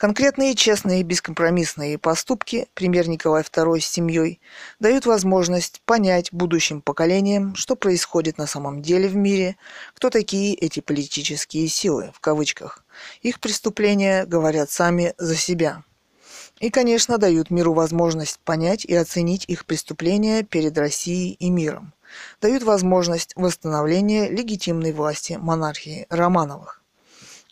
Конкретные, 0.06 0.54
честные, 0.54 1.02
бескомпромиссные 1.02 1.98
поступки, 1.98 2.68
пример 2.76 3.10
Николай 3.10 3.42
II 3.42 3.80
с 3.80 3.88
семьей, 3.88 4.40
дают 4.80 5.08
возможность 5.08 5.82
понять 5.84 6.32
будущим 6.32 6.84
поколениям, 6.84 7.56
что 7.56 7.76
происходит 7.76 8.38
на 8.38 8.46
самом 8.46 8.84
деле 8.84 9.08
в 9.08 9.16
мире, 9.16 9.58
кто 9.96 10.12
такие 10.12 10.54
эти 10.54 10.80
политические 10.80 11.68
силы, 11.70 12.12
в 12.14 12.20
кавычках. 12.20 12.86
Их 13.24 13.40
преступления 13.40 14.28
говорят 14.28 14.70
сами 14.70 15.16
за 15.18 15.36
себя 15.36 15.84
и, 16.60 16.70
конечно, 16.70 17.18
дают 17.18 17.50
миру 17.50 17.74
возможность 17.74 18.40
понять 18.42 18.86
и 18.86 18.94
оценить 18.94 19.46
их 19.48 19.66
преступления 19.66 20.44
перед 20.44 20.78
Россией 20.78 21.32
и 21.40 21.50
миром. 21.50 21.96
Дают 22.42 22.62
возможность 22.62 23.34
восстановления 23.36 24.30
легитимной 24.30 24.92
власти 24.92 25.34
монархии 25.42 26.06
Романовых. 26.12 26.85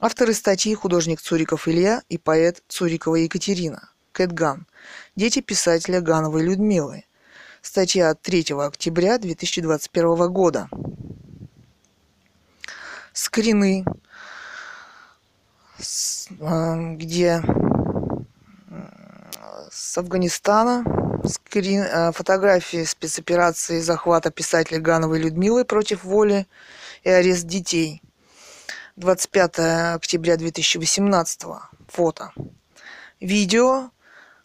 Авторы 0.05 0.33
статьи 0.33 0.75
художник 0.75 1.21
Цуриков 1.21 1.65
Илья 1.65 2.03
и 2.09 2.17
поэт 2.17 2.61
Цурикова 2.67 3.15
Екатерина. 3.15 3.89
Кэтган. 4.11 4.67
Дети 5.15 5.39
писателя 5.39 6.01
Гановой 6.01 6.43
Людмилы. 6.43 7.05
Статья 7.61 8.09
от 8.09 8.21
3 8.21 8.51
октября 8.65 9.17
2021 9.17 10.27
года. 10.27 10.67
Скрины, 13.13 13.85
а, 16.41 16.75
где 16.95 17.41
с 19.71 19.97
Афганистана. 19.97 20.83
Скрин, 21.25 21.79
э, 21.79 22.11
фотографии 22.11 22.83
спецоперации 22.83 23.79
захвата 23.79 24.31
писателя 24.31 24.81
Гановой 24.81 25.19
Людмилы 25.19 25.63
против 25.63 26.03
воли 26.03 26.45
и 27.05 27.09
арест 27.09 27.47
детей. 27.47 28.01
25 28.95 29.95
октября 29.95 30.37
2018. 30.37 31.41
Фото. 31.87 32.31
Видео. 33.19 33.89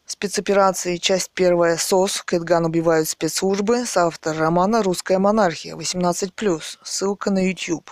Спецоперации, 0.06 0.96
часть 0.96 1.30
первая. 1.34 1.76
СОС, 1.76 2.22
Кэтган 2.22 2.64
убивают 2.64 3.10
спецслужбы, 3.10 3.84
соавтор 3.84 4.38
романа 4.38 4.82
«Русская 4.82 5.18
монархия», 5.18 5.76
18+, 5.76 6.78
ссылка 6.82 7.30
на 7.30 7.46
YouTube. 7.46 7.90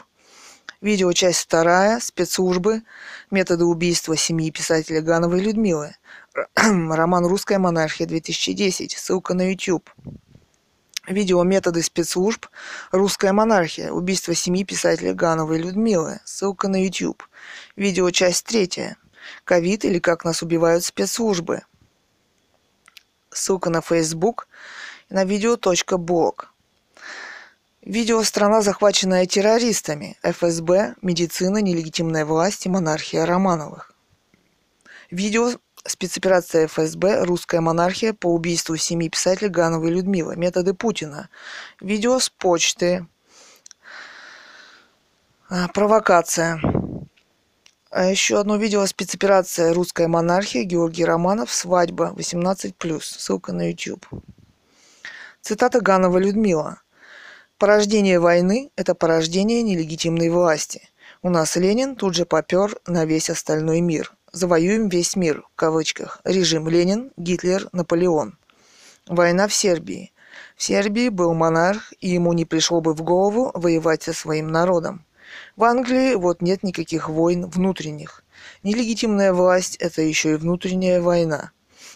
Видео. 0.80 1.12
Часть 1.12 1.40
вторая, 1.40 2.00
спецслужбы, 2.00 2.82
методы 3.30 3.66
убийства 3.66 4.16
семьи 4.16 4.50
писателя 4.50 5.02
Гановой 5.02 5.40
Людмилы, 5.40 5.94
Роман 6.54 7.26
«Русская 7.26 7.58
монархия» 7.58 8.06
2010. 8.06 8.92
Ссылка 8.92 9.34
на 9.34 9.50
YouTube. 9.50 9.90
Видео 11.06 11.42
«Методы 11.44 11.82
спецслужб. 11.82 12.46
Русская 12.90 13.32
монархия. 13.32 13.92
Убийство 13.92 14.34
семьи 14.34 14.64
писателя 14.64 15.14
Гановой 15.14 15.58
Людмилы». 15.58 16.20
Ссылка 16.24 16.66
на 16.68 16.82
YouTube. 16.82 17.22
Видео 17.76 18.10
часть 18.10 18.44
третья. 18.44 18.96
Ковид 19.44 19.84
или 19.84 20.00
как 20.00 20.24
нас 20.24 20.42
убивают 20.42 20.84
спецслужбы. 20.84 21.62
Ссылка 23.30 23.70
на 23.70 23.82
Facebook 23.82 24.48
и 25.08 25.14
на 25.14 25.24
видео.блог. 25.24 26.52
Видео 27.82 28.24
«Страна, 28.24 28.62
захваченная 28.62 29.26
террористами. 29.26 30.18
ФСБ, 30.24 30.96
медицина, 31.02 31.58
нелегитимная 31.58 32.24
власть 32.24 32.66
и 32.66 32.68
монархия 32.68 33.24
Романовых». 33.26 33.92
Видео 35.12 35.52
Спецоперация 35.88 36.66
ФСБ 36.66 37.24
«Русская 37.24 37.60
монархия» 37.60 38.12
по 38.12 38.32
убийству 38.32 38.76
семьи 38.76 39.08
писателя 39.08 39.48
Гановой 39.48 39.90
Людмилы. 39.90 40.36
Методы 40.36 40.74
Путина. 40.74 41.28
Видео 41.80 42.18
с 42.18 42.28
почты. 42.28 43.06
А, 45.48 45.68
провокация. 45.68 46.60
А 47.90 48.04
еще 48.04 48.40
одно 48.40 48.56
видео 48.56 48.84
спецоперация 48.86 49.72
«Русская 49.72 50.08
монархия» 50.08 50.64
Георгий 50.64 51.04
Романов 51.04 51.52
«Свадьба 51.52 52.12
18+.» 52.16 53.00
Ссылка 53.00 53.52
на 53.52 53.70
YouTube. 53.70 54.06
Цитата 55.40 55.80
Ганова 55.80 56.18
Людмила. 56.18 56.80
«Порождение 57.58 58.18
войны– 58.18 58.72
это 58.76 58.96
порождение 58.96 59.62
нелегитимной 59.62 60.30
власти. 60.30 60.90
У 61.22 61.30
нас 61.30 61.54
Ленин 61.54 61.94
тут 61.94 62.14
же 62.14 62.26
попер 62.26 62.76
на 62.86 63.04
весь 63.04 63.30
остальной 63.30 63.80
мир 63.80 64.15
завоюем 64.36 64.88
весь 64.88 65.16
мир, 65.16 65.44
в 65.52 65.56
кавычках, 65.56 66.20
режим 66.24 66.68
Ленин, 66.68 67.10
Гитлер, 67.16 67.68
Наполеон. 67.72 68.38
Война 69.06 69.48
в 69.48 69.54
Сербии. 69.54 70.12
В 70.56 70.62
Сербии 70.62 71.08
был 71.08 71.34
монарх, 71.34 71.92
и 72.00 72.08
ему 72.10 72.32
не 72.32 72.44
пришло 72.44 72.80
бы 72.80 72.94
в 72.94 73.02
голову 73.02 73.50
воевать 73.54 74.02
со 74.02 74.12
своим 74.12 74.48
народом. 74.48 75.04
В 75.56 75.64
Англии 75.64 76.14
вот 76.14 76.42
нет 76.42 76.62
никаких 76.62 77.08
войн 77.08 77.46
внутренних. 77.46 78.24
Нелегитимная 78.62 79.32
власть– 79.32 79.76
это 79.80 80.02
еще 80.02 80.32
и 80.32 80.36
внутренняя 80.36 81.00
война. 81.00 81.50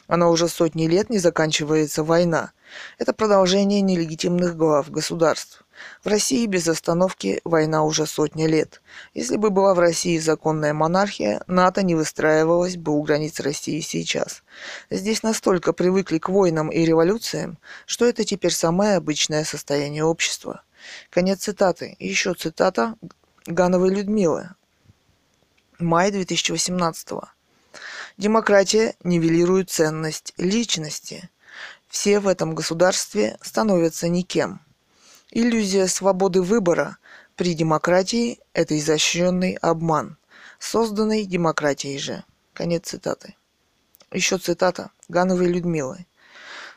Она 0.07 0.29
уже 0.29 0.49
сотни 0.49 0.87
лет 0.87 1.11
не 1.11 1.19
заканчивается 1.19 2.03
война. 2.03 2.53
Это 2.99 3.13
продолжение 3.13 3.81
нелегитимных 3.81 4.57
глав 4.57 4.91
государств. 4.91 5.65
В 6.03 6.09
России 6.09 6.47
без 6.47 6.67
остановки 6.69 7.41
война 7.45 7.85
уже 7.85 8.07
сотни 8.07 8.47
лет. 8.47 8.81
Если 9.15 9.37
бы 9.37 9.51
была 9.51 9.75
в 9.75 9.79
России 9.79 10.19
законная 10.19 10.73
монархия, 10.73 11.43
НАТО 11.47 11.83
не 11.83 11.95
выстраивалось 11.95 12.77
бы 12.77 12.93
у 12.93 13.03
границ 13.03 13.41
России 13.41 13.81
сейчас. 13.81 14.43
Здесь 14.91 15.23
настолько 15.23 15.73
привыкли 15.73 16.19
к 16.19 16.29
войнам 16.29 16.71
и 16.71 16.85
революциям, 16.85 17.59
что 17.87 18.07
это 18.07 18.25
теперь 18.25 18.53
самое 18.53 18.97
обычное 18.97 19.45
состояние 19.45 20.05
общества. 20.05 20.63
Конец 21.11 21.41
цитаты. 21.41 21.97
Еще 21.99 22.35
цитата 22.35 22.97
Гановой 23.47 23.91
Людмилы. 23.91 24.51
Май 25.79 26.11
2018. 26.11 27.09
Демократия 28.17 28.95
нивелирует 29.03 29.71
ценность 29.71 30.35
личности. 30.37 31.31
Все 31.89 32.21
в 32.21 32.29
этом 32.29 32.55
государстве 32.55 33.39
становятся 33.41 34.09
никем. 34.09 34.61
Иллюзия 35.33 35.87
свободы 35.87 36.43
выбора 36.43 36.99
при 37.37 37.55
демократии– 37.55 38.41
это 38.53 38.77
изощренный 38.77 39.55
обман, 39.63 40.17
созданный 40.59 41.25
демократией 41.25 41.99
же. 42.01 42.25
Конец 42.53 42.89
цитаты. 42.89 43.37
Еще 44.11 44.39
цитата 44.39 44.91
Гановой 45.09 45.47
Людмилы. 45.47 46.07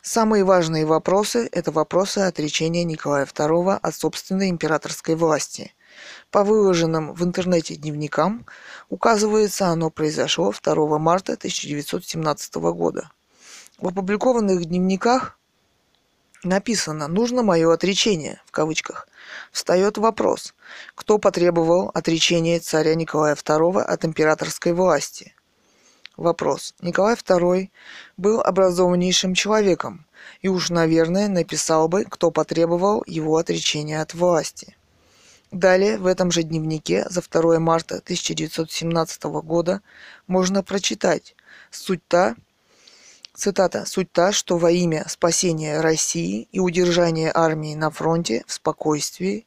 Самые 0.04 0.44
важные 0.44 0.86
вопросы– 0.86 1.50
это 1.52 1.72
вопросы 1.72 2.20
отречения 2.20 2.84
Николая 2.84 3.26
II 3.26 3.80
от 3.82 3.96
собственной 3.96 4.52
императорской 4.52 5.16
власти. 5.16 5.74
По 6.30 6.44
выложенным 6.44 7.16
в 7.16 7.24
интернете 7.24 7.76
дневникам 7.76 8.46
указывается, 8.88 9.70
оно 9.70 9.89
произошло 9.89 10.54
2 10.54 11.00
марта 11.00 11.34
1917 11.34 12.56
года. 12.56 13.10
В 13.80 13.88
опубликованных 13.88 14.63
дневниках 14.66 15.39
написано 16.44 17.08
«нужно 17.08 17.44
мое 17.44 17.72
отречение» 17.72 18.42
в 18.46 18.52
кавычках. 18.52 19.08
Встает 19.52 19.98
вопрос, 19.98 20.54
кто 20.96 21.18
потребовал 21.18 21.92
отречения 21.94 22.60
царя 22.60 22.96
Николая 22.96 23.36
II 23.36 23.82
от 23.82 24.06
императорской 24.06 24.74
власти– 24.74 25.34
Вопрос. 26.18 26.76
Николай 26.80 27.16
II 27.16 27.72
был 28.18 28.42
образованнейшим 28.42 29.34
человеком 29.34 30.06
и 30.42 30.48
уж, 30.48 30.70
наверное, 30.70 31.28
написал 31.28 31.88
бы, 31.88 32.06
кто 32.06 32.30
потребовал 32.30 33.04
его 33.08 33.38
отречения 33.38 34.00
от 34.00 34.14
власти. 34.14 34.78
Далее, 35.52 35.98
в 35.98 36.06
этом 36.06 36.32
же 36.32 36.44
дневнике 36.44 37.06
за 37.10 37.22
2 37.22 37.60
марта 37.60 37.96
1917 37.96 39.24
года 39.24 39.82
можно 40.28 40.62
прочитать 40.64 41.36
«Суть 41.72 42.08
та, 42.08 42.36
цитата, 43.34 43.86
«Суть 43.86 44.12
та, 44.12 44.32
что 44.32 44.58
во 44.58 44.72
имя 44.72 45.06
спасения 45.08 45.82
России 45.82 46.48
и 46.52 46.60
удержания 46.60 47.32
армии 47.34 47.76
на 47.76 47.89
фронте 47.89 48.43
в 48.48 48.54
спокойствии 48.54 49.46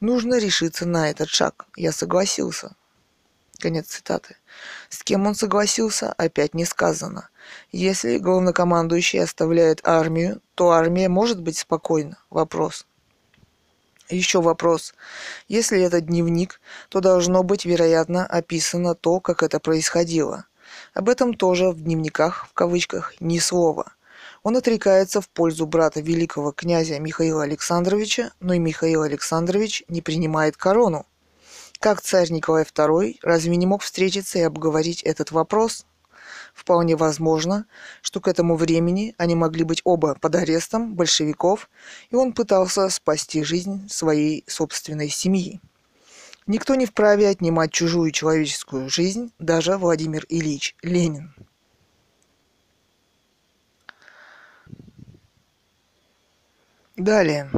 нужно 0.00 0.38
решиться 0.38 0.86
на 0.86 1.10
этот 1.10 1.28
шаг. 1.28 1.66
Я 1.76 1.92
согласился». 1.92 2.76
Конец 3.58 3.86
цитаты. 3.86 4.36
С 4.90 5.02
кем 5.02 5.26
он 5.26 5.34
согласился, 5.34 6.12
опять 6.12 6.54
не 6.54 6.64
сказано. 6.64 7.28
Если 7.72 8.18
главнокомандующий 8.18 9.22
оставляет 9.22 9.80
армию, 9.86 10.42
то 10.54 10.70
армия 10.70 11.08
может 11.08 11.40
быть 11.40 11.58
спокойна? 11.58 12.18
Вопрос. 12.28 12.86
Еще 14.08 14.40
вопрос. 14.40 14.94
Если 15.48 15.80
это 15.80 16.00
дневник, 16.00 16.60
то 16.88 17.00
должно 17.00 17.42
быть, 17.42 17.64
вероятно, 17.64 18.26
описано 18.26 18.94
то, 18.94 19.20
как 19.20 19.42
это 19.42 19.58
происходило. 19.58 20.46
Об 20.94 21.08
этом 21.08 21.34
тоже 21.34 21.70
в 21.70 21.82
дневниках, 21.82 22.46
в 22.48 22.54
кавычках, 22.54 23.14
ни 23.20 23.38
слова. 23.38 23.92
Он 24.42 24.56
отрекается 24.56 25.20
в 25.20 25.28
пользу 25.28 25.66
брата 25.66 26.00
великого 26.00 26.52
князя 26.52 26.98
Михаила 27.00 27.42
Александровича, 27.42 28.30
но 28.40 28.54
и 28.54 28.58
Михаил 28.58 29.02
Александрович 29.02 29.82
не 29.88 30.02
принимает 30.02 30.56
корону. 30.56 31.06
Как 31.80 32.00
царь 32.00 32.30
Николай 32.30 32.64
II 32.64 33.18
разве 33.22 33.56
не 33.56 33.66
мог 33.66 33.82
встретиться 33.82 34.38
и 34.38 34.42
обговорить 34.42 35.02
этот 35.02 35.30
вопрос? 35.30 35.84
Вполне 36.54 36.96
возможно, 36.96 37.66
что 38.00 38.20
к 38.20 38.28
этому 38.28 38.56
времени 38.56 39.14
они 39.18 39.34
могли 39.34 39.62
быть 39.62 39.82
оба 39.84 40.16
под 40.20 40.36
арестом 40.36 40.94
большевиков, 40.94 41.68
и 42.10 42.16
он 42.16 42.32
пытался 42.32 42.88
спасти 42.88 43.42
жизнь 43.44 43.88
своей 43.90 44.42
собственной 44.46 45.08
семьи. 45.08 45.60
Никто 46.46 46.76
не 46.76 46.86
вправе 46.86 47.28
отнимать 47.28 47.72
чужую 47.72 48.12
человеческую 48.12 48.88
жизнь, 48.88 49.32
даже 49.40 49.76
Владимир 49.76 50.24
Ильич 50.28 50.76
Ленин. 50.82 51.34
Далее. 56.96 57.50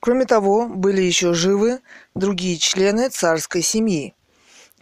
Кроме 0.00 0.24
того, 0.24 0.66
были 0.66 1.00
еще 1.00 1.32
живы 1.34 1.78
другие 2.16 2.58
члены 2.58 3.08
царской 3.08 3.62
семьи. 3.62 4.16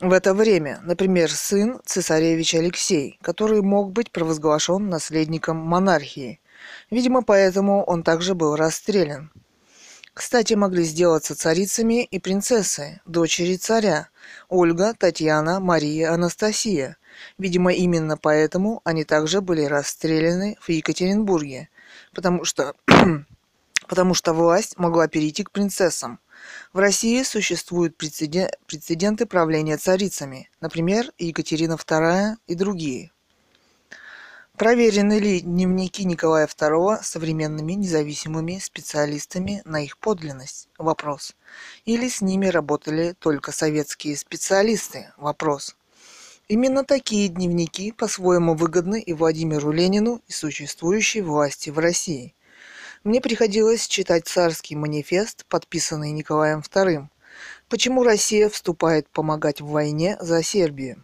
В 0.00 0.14
это 0.14 0.32
время, 0.32 0.80
например, 0.82 1.30
сын 1.30 1.82
цесаревич 1.84 2.54
Алексей, 2.54 3.18
который 3.20 3.60
мог 3.60 3.92
быть 3.92 4.10
провозглашен 4.10 4.88
наследником 4.88 5.58
монархии. 5.58 6.40
Видимо, 6.90 7.22
поэтому 7.22 7.84
он 7.84 8.02
также 8.02 8.34
был 8.34 8.56
расстрелян. 8.56 9.30
Кстати, 10.20 10.52
могли 10.52 10.84
сделаться 10.84 11.34
царицами 11.34 12.04
и 12.04 12.18
принцессы, 12.18 13.00
дочери 13.06 13.56
царя, 13.56 14.10
Ольга, 14.50 14.92
Татьяна, 14.92 15.60
Мария, 15.60 16.12
Анастасия. 16.12 16.98
Видимо, 17.38 17.72
именно 17.72 18.18
поэтому 18.18 18.82
они 18.84 19.04
также 19.04 19.40
были 19.40 19.64
расстреляны 19.64 20.58
в 20.60 20.68
Екатеринбурге, 20.68 21.70
потому 22.14 22.44
что 22.44 22.74
потому 23.88 24.12
что 24.12 24.34
власть 24.34 24.76
могла 24.76 25.08
перейти 25.08 25.42
к 25.42 25.52
принцессам. 25.52 26.20
В 26.74 26.80
России 26.80 27.22
существуют 27.22 27.96
прецеденты 27.96 29.24
правления 29.24 29.78
царицами, 29.78 30.50
например, 30.60 31.10
Екатерина 31.16 31.78
II 31.82 32.34
и 32.46 32.54
другие. 32.54 33.10
Проверены 34.60 35.18
ли 35.18 35.40
дневники 35.40 36.04
Николая 36.04 36.46
II 36.46 36.98
современными 37.02 37.72
независимыми 37.72 38.58
специалистами 38.58 39.62
на 39.64 39.82
их 39.82 39.96
подлинность? 39.96 40.68
Вопрос. 40.76 41.34
Или 41.86 42.10
с 42.10 42.20
ними 42.20 42.44
работали 42.44 43.14
только 43.18 43.52
советские 43.52 44.18
специалисты? 44.18 45.14
Вопрос. 45.16 45.76
Именно 46.46 46.84
такие 46.84 47.28
дневники 47.28 47.90
по-своему 47.90 48.54
выгодны 48.54 49.00
и 49.00 49.14
Владимиру 49.14 49.72
Ленину, 49.72 50.20
и 50.28 50.32
существующей 50.32 51.22
власти 51.22 51.70
в 51.70 51.78
России– 51.78 52.34
мне 53.02 53.22
приходилось 53.22 53.88
читать 53.88 54.28
царский 54.28 54.76
манифест, 54.76 55.46
подписанный 55.46 56.10
Николаем 56.10 56.60
II. 56.60 57.06
Почему 57.70 58.02
Россия 58.02 58.50
вступает 58.50 59.08
помогать 59.08 59.62
в 59.62 59.68
войне 59.68 60.18
за 60.20 60.42
Сербию? 60.42 61.02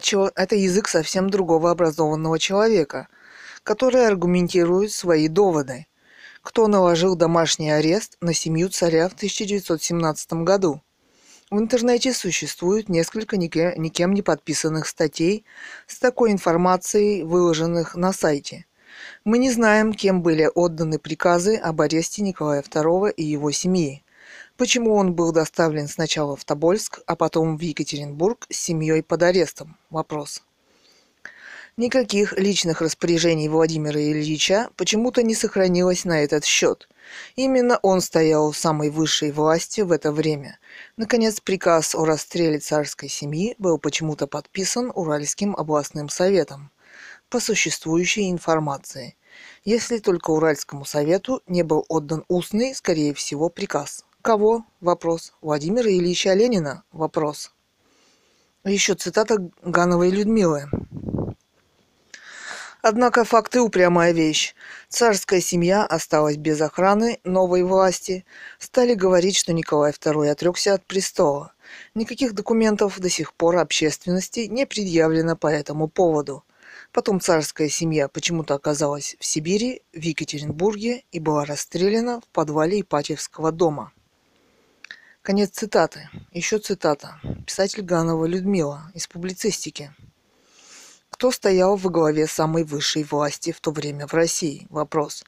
Чел- 0.00 0.30
это 0.34 0.56
язык 0.56 0.88
совсем 0.88 1.30
другого 1.30 1.70
образованного 1.70 2.38
человека, 2.38 3.08
который 3.62 4.06
аргументирует 4.06 4.92
свои 4.92 5.28
доводы. 5.28 5.86
Кто 6.42 6.66
наложил 6.66 7.16
домашний 7.16 7.70
арест 7.70 8.16
на 8.20 8.32
семью 8.32 8.68
царя 8.68 9.08
в 9.08 9.14
1917 9.14 10.44
году? 10.44 10.82
В 11.50 11.58
интернете 11.58 12.12
существует 12.12 12.88
несколько 12.88 13.36
никем 13.36 14.14
не 14.14 14.22
подписанных 14.22 14.86
статей 14.86 15.44
с 15.86 15.98
такой 15.98 16.32
информацией, 16.32 17.22
выложенных 17.22 17.94
на 17.94 18.12
сайте– 18.12 18.66
мы 19.24 19.38
не 19.38 19.50
знаем, 19.50 19.92
кем 19.92 20.22
были 20.22 20.48
отданы 20.54 20.98
приказы 20.98 21.56
об 21.56 21.80
аресте 21.80 22.22
Николая 22.22 22.62
II 22.62 23.12
и 23.12 23.24
его 23.24 23.50
семьи. 23.50 24.04
Почему 24.56 24.94
он 24.94 25.12
был 25.12 25.32
доставлен 25.32 25.86
сначала 25.86 26.34
в 26.34 26.44
Тобольск, 26.46 27.00
а 27.06 27.14
потом 27.14 27.58
в 27.58 27.60
Екатеринбург 27.60 28.46
с 28.48 28.56
семьей 28.56 29.02
под 29.02 29.22
арестом? 29.22 29.76
Вопрос. 29.90 30.42
Никаких 31.76 32.32
личных 32.38 32.80
распоряжений 32.80 33.48
Владимира 33.48 34.00
Ильича 34.00 34.70
почему-то 34.76 35.22
не 35.22 35.34
сохранилось 35.34 36.06
на 36.06 36.24
этот 36.24 36.46
счет. 36.46 36.88
Именно 37.36 37.78
он 37.82 38.00
стоял 38.00 38.50
в 38.50 38.56
самой 38.56 38.88
высшей 38.88 39.30
власти 39.30 39.82
в 39.82 39.92
это 39.92 40.10
время. 40.10 40.58
Наконец, 40.96 41.38
приказ 41.40 41.94
о 41.94 42.06
расстреле 42.06 42.58
царской 42.58 43.10
семьи 43.10 43.56
был 43.58 43.76
почему-то 43.76 44.26
подписан 44.26 44.90
Уральским 44.94 45.54
областным 45.54 46.08
советом 46.08 46.70
по 47.28 47.40
существующей 47.40 48.30
информации, 48.30 49.16
если 49.62 49.98
только 49.98 50.30
Уральскому 50.30 50.86
совету 50.86 51.42
не 51.46 51.62
был 51.62 51.84
отдан 51.88 52.24
устный, 52.28 52.74
скорее 52.74 53.12
всего, 53.12 53.50
приказ. 53.50 54.05
Кого? 54.26 54.64
Вопрос. 54.80 55.34
Владимира 55.40 55.88
Ильича 55.88 56.34
Ленина? 56.34 56.82
Вопрос. 56.90 57.52
Еще 58.64 58.94
цитата 58.96 59.36
Гановой 59.62 60.10
Людмилы. 60.10 60.64
Однако 62.82 63.24
факты 63.24 63.60
упрямая 63.60 64.10
вещь. 64.10 64.56
Царская 64.88 65.40
семья 65.40 65.86
осталась 65.86 66.38
без 66.38 66.60
охраны 66.60 67.20
новой 67.22 67.62
власти. 67.62 68.24
Стали 68.58 68.94
говорить, 68.94 69.36
что 69.36 69.52
Николай 69.52 69.92
II 69.92 70.28
отрекся 70.28 70.74
от 70.74 70.84
престола. 70.84 71.52
Никаких 71.94 72.32
документов 72.32 72.98
до 72.98 73.08
сих 73.08 73.32
пор 73.32 73.58
общественности 73.58 74.48
не 74.50 74.66
предъявлено 74.66 75.36
по 75.36 75.46
этому 75.46 75.86
поводу. 75.86 76.42
Потом 76.90 77.20
царская 77.20 77.68
семья 77.68 78.08
почему-то 78.08 78.54
оказалась 78.54 79.16
в 79.20 79.24
Сибири, 79.24 79.82
в 79.92 80.00
Екатеринбурге 80.00 81.04
и 81.12 81.20
была 81.20 81.44
расстреляна 81.44 82.20
в 82.20 82.26
подвале 82.32 82.80
Ипатьевского 82.80 83.52
дома. 83.52 83.92
Конец 85.26 85.50
цитаты. 85.50 86.08
Еще 86.30 86.60
цитата. 86.60 87.20
Писатель 87.44 87.82
Ганова 87.82 88.26
Людмила 88.26 88.92
из 88.94 89.08
публицистики. 89.08 89.92
Кто 91.10 91.32
стоял 91.32 91.74
во 91.74 91.90
главе 91.90 92.28
самой 92.28 92.62
высшей 92.62 93.02
власти 93.02 93.50
в 93.50 93.58
то 93.58 93.72
время 93.72 94.06
в 94.06 94.14
России? 94.14 94.68
Вопрос. 94.70 95.24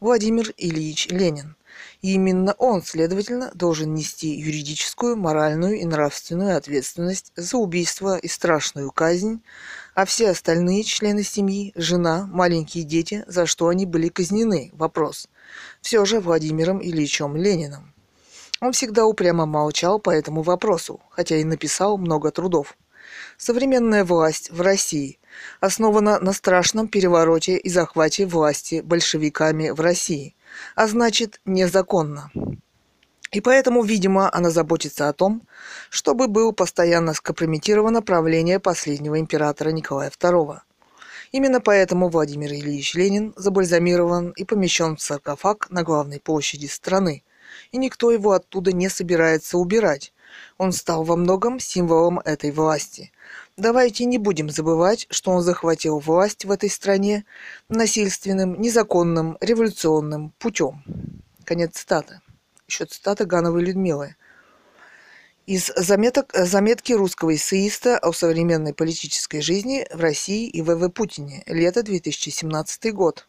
Владимир 0.00 0.54
Ильич 0.56 1.08
Ленин. 1.08 1.56
И 2.00 2.14
именно 2.14 2.54
он, 2.54 2.82
следовательно, 2.82 3.50
должен 3.52 3.92
нести 3.92 4.28
юридическую, 4.28 5.14
моральную 5.14 5.78
и 5.78 5.84
нравственную 5.84 6.56
ответственность 6.56 7.30
за 7.36 7.58
убийство 7.58 8.16
и 8.16 8.28
страшную 8.28 8.90
казнь, 8.92 9.42
а 9.94 10.06
все 10.06 10.30
остальные 10.30 10.84
члены 10.84 11.22
семьи, 11.22 11.74
жена, 11.76 12.26
маленькие 12.32 12.84
дети, 12.84 13.24
за 13.26 13.44
что 13.44 13.68
они 13.68 13.84
были 13.84 14.08
казнены? 14.08 14.70
Вопрос. 14.72 15.28
Все 15.82 16.02
же 16.06 16.20
Владимиром 16.20 16.80
Ильичем 16.80 17.36
Лениным. 17.36 17.93
Он 18.64 18.72
всегда 18.72 19.04
упрямо 19.04 19.44
молчал 19.44 19.98
по 19.98 20.08
этому 20.08 20.40
вопросу, 20.40 21.02
хотя 21.10 21.36
и 21.36 21.44
написал 21.44 21.98
много 21.98 22.30
трудов. 22.30 22.78
Современная 23.36 24.04
власть 24.06 24.50
в 24.50 24.62
России 24.62 25.18
основана 25.60 26.18
на 26.18 26.32
страшном 26.32 26.88
перевороте 26.88 27.58
и 27.58 27.68
захвате 27.68 28.24
власти 28.24 28.80
большевиками 28.80 29.68
в 29.68 29.80
России, 29.82 30.34
а 30.76 30.86
значит 30.86 31.42
незаконно. 31.44 32.30
И 33.32 33.42
поэтому, 33.42 33.82
видимо, 33.82 34.34
она 34.34 34.48
заботится 34.48 35.10
о 35.10 35.12
том, 35.12 35.42
чтобы 35.90 36.26
было 36.26 36.52
постоянно 36.52 37.12
скомпрометировано 37.12 38.00
правление 38.00 38.60
последнего 38.60 39.20
императора 39.20 39.72
Николая 39.72 40.08
II. 40.08 40.60
Именно 41.32 41.60
поэтому 41.60 42.08
Владимир 42.08 42.50
Ильич 42.50 42.94
Ленин 42.94 43.34
забальзамирован 43.36 44.30
и 44.30 44.44
помещен 44.44 44.96
в 44.96 45.02
саркофаг 45.02 45.68
на 45.68 45.82
главной 45.82 46.18
площади 46.18 46.64
страны, 46.64 47.24
и 47.74 47.76
никто 47.76 48.12
его 48.12 48.30
оттуда 48.30 48.70
не 48.70 48.88
собирается 48.88 49.58
убирать. 49.58 50.12
Он 50.58 50.70
стал 50.70 51.02
во 51.02 51.16
многом 51.16 51.58
символом 51.58 52.20
этой 52.20 52.52
власти. 52.52 53.10
Давайте 53.56 54.04
не 54.04 54.16
будем 54.16 54.48
забывать, 54.48 55.08
что 55.10 55.32
он 55.32 55.42
захватил 55.42 55.98
власть 55.98 56.44
в 56.44 56.52
этой 56.52 56.70
стране 56.70 57.24
насильственным, 57.68 58.60
незаконным, 58.60 59.38
революционным 59.40 60.32
путем. 60.38 60.84
Конец 61.42 61.72
цитаты. 61.72 62.20
Еще 62.68 62.84
цитата 62.84 63.26
Гановой 63.26 63.64
Людмилы. 63.64 64.14
Из 65.46 65.72
заметок, 65.74 66.30
заметки 66.32 66.92
русского 66.92 67.34
эссеиста 67.34 67.98
о 67.98 68.12
современной 68.12 68.72
политической 68.72 69.40
жизни 69.40 69.84
в 69.92 69.98
России 69.98 70.48
и 70.48 70.62
В.В. 70.62 70.90
Путине. 70.90 71.42
Лето 71.46 71.82
2017 71.82 72.94
год. 72.94 73.26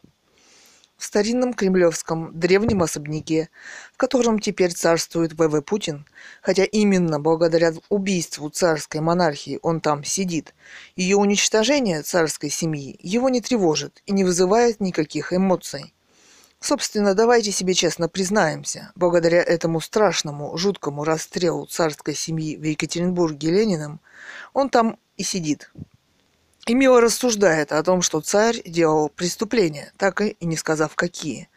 Старинном 1.16 1.54
кремлевском 1.54 2.38
древнем 2.38 2.84
особняке, 2.84 3.48
в 3.94 3.96
котором 3.96 4.38
теперь 4.38 4.74
царствует 4.74 5.32
В.В. 5.32 5.62
Путин, 5.62 6.06
хотя 6.42 6.66
именно 6.66 7.22
благодаря 7.22 7.72
убийству 7.88 8.50
царской 8.50 9.00
монархии 9.00 9.58
он 9.62 9.80
там 9.80 10.04
сидит, 10.04 10.54
ее 10.98 11.16
уничтожение 11.16 12.02
царской 12.02 12.50
семьи 12.50 13.00
его 13.02 13.30
не 13.30 13.40
тревожит 13.40 14.04
и 14.06 14.12
не 14.12 14.26
вызывает 14.26 14.82
никаких 14.82 15.32
эмоций. 15.32 15.94
Собственно, 16.60 17.14
давайте 17.14 17.54
себе 17.54 17.74
честно 17.74 18.10
признаемся, 18.10 18.92
благодаря 18.96 19.42
этому 19.42 19.80
страшному, 19.80 20.58
жуткому 20.58 21.06
расстрелу 21.06 21.66
царской 21.66 22.14
семьи 22.14 22.58
в 22.58 22.64
Екатеринбурге 22.64 23.52
Лениным, 23.52 24.02
он 24.52 24.70
там 24.70 25.00
и 25.16 25.24
сидит. 25.24 25.72
И 26.66 26.74
мило 26.74 27.02
рассуждает 27.02 27.72
о 27.72 27.84
том, 27.84 28.02
что 28.02 28.22
царь 28.22 28.62
делал 28.66 29.10
преступления, 29.10 29.92
так 29.98 30.22
и 30.22 30.36
не 30.42 30.58
сказав 30.58 30.96
какие. 30.96 31.50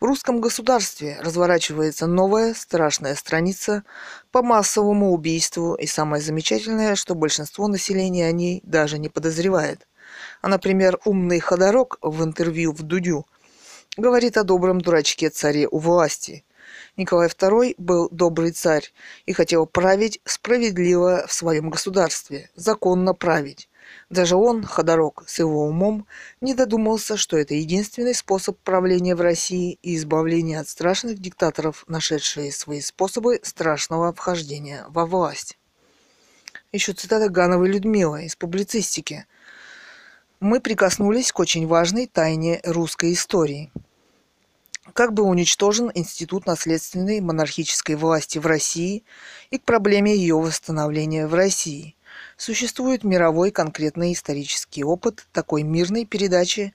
В 0.00 0.04
русском 0.04 0.40
государстве 0.40 1.18
разворачивается 1.20 2.06
новая 2.06 2.54
страшная 2.54 3.14
страница 3.14 3.84
по 4.30 4.42
массовому 4.42 5.12
убийству, 5.12 5.74
и 5.74 5.86
самое 5.86 6.22
замечательное, 6.22 6.96
что 6.96 7.14
большинство 7.14 7.68
населения 7.68 8.26
о 8.26 8.32
ней 8.32 8.60
даже 8.64 8.98
не 8.98 9.08
подозревает. 9.08 9.86
А, 10.42 10.48
например, 10.48 10.98
умный 11.04 11.40
ходорок 11.40 11.98
в 12.02 12.22
интервью 12.24 12.72
в 12.72 12.82
Дудю– 12.82 13.26
говорит 13.96 14.36
о 14.36 14.44
добром 14.44 14.80
дурачке 14.80 15.28
царе 15.28 15.68
у 15.68 15.78
власти. 15.78 16.44
Николай 16.96 17.28
II 17.28 17.74
был 17.78 18.08
добрый 18.10 18.52
царь 18.52 18.90
и 19.26 19.32
хотел 19.32 19.66
править 19.66 20.20
справедливо 20.24 21.26
в 21.26 21.32
своем 21.32 21.70
государстве, 21.70 22.50
законно 22.54 23.14
править. 23.14 23.68
Даже 24.12 24.36
он, 24.36 24.62
Ходорок, 24.62 25.24
с 25.26 25.40
его 25.40 25.64
умом, 25.64 26.06
не 26.40 26.54
додумался, 26.54 27.16
что 27.16 27.36
это 27.36 27.54
единственный 27.54 28.14
способ 28.14 28.56
правления 28.58 29.16
в 29.16 29.20
России 29.20 29.78
и 29.82 29.96
избавления 29.96 30.60
от 30.60 30.68
страшных 30.68 31.18
диктаторов, 31.18 31.84
нашедшие 31.88 32.52
свои 32.52 32.80
способы 32.80 33.40
страшного 33.42 34.12
вхождения 34.12 34.84
во 34.88 35.06
власть. 35.06 35.58
Еще 36.70 36.92
цитата 36.92 37.28
Гановой 37.28 37.68
Людмилы 37.68 38.26
из 38.26 38.36
публицистики– 38.36 39.26
мы 40.42 40.60
прикоснулись 40.60 41.30
к 41.30 41.38
очень 41.38 41.68
важной 41.68 42.08
тайне 42.08 42.60
русской 42.64 43.12
истории. 43.12 43.70
Как 44.92 45.12
был 45.12 45.28
уничтожен 45.28 45.92
институт 45.94 46.46
наследственной 46.46 47.20
монархической 47.20 47.94
власти 47.94 48.38
в 48.38 48.46
России 48.46 49.04
и 49.50 49.58
к 49.58 49.62
проблеме 49.62 50.16
ее 50.16 50.34
восстановления 50.34 51.28
в 51.28 51.34
России. 51.34 51.94
Существует 52.36 53.04
мировой 53.04 53.50
конкретный 53.50 54.12
исторический 54.12 54.84
опыт 54.84 55.26
такой 55.32 55.62
мирной 55.62 56.04
передачи 56.04 56.74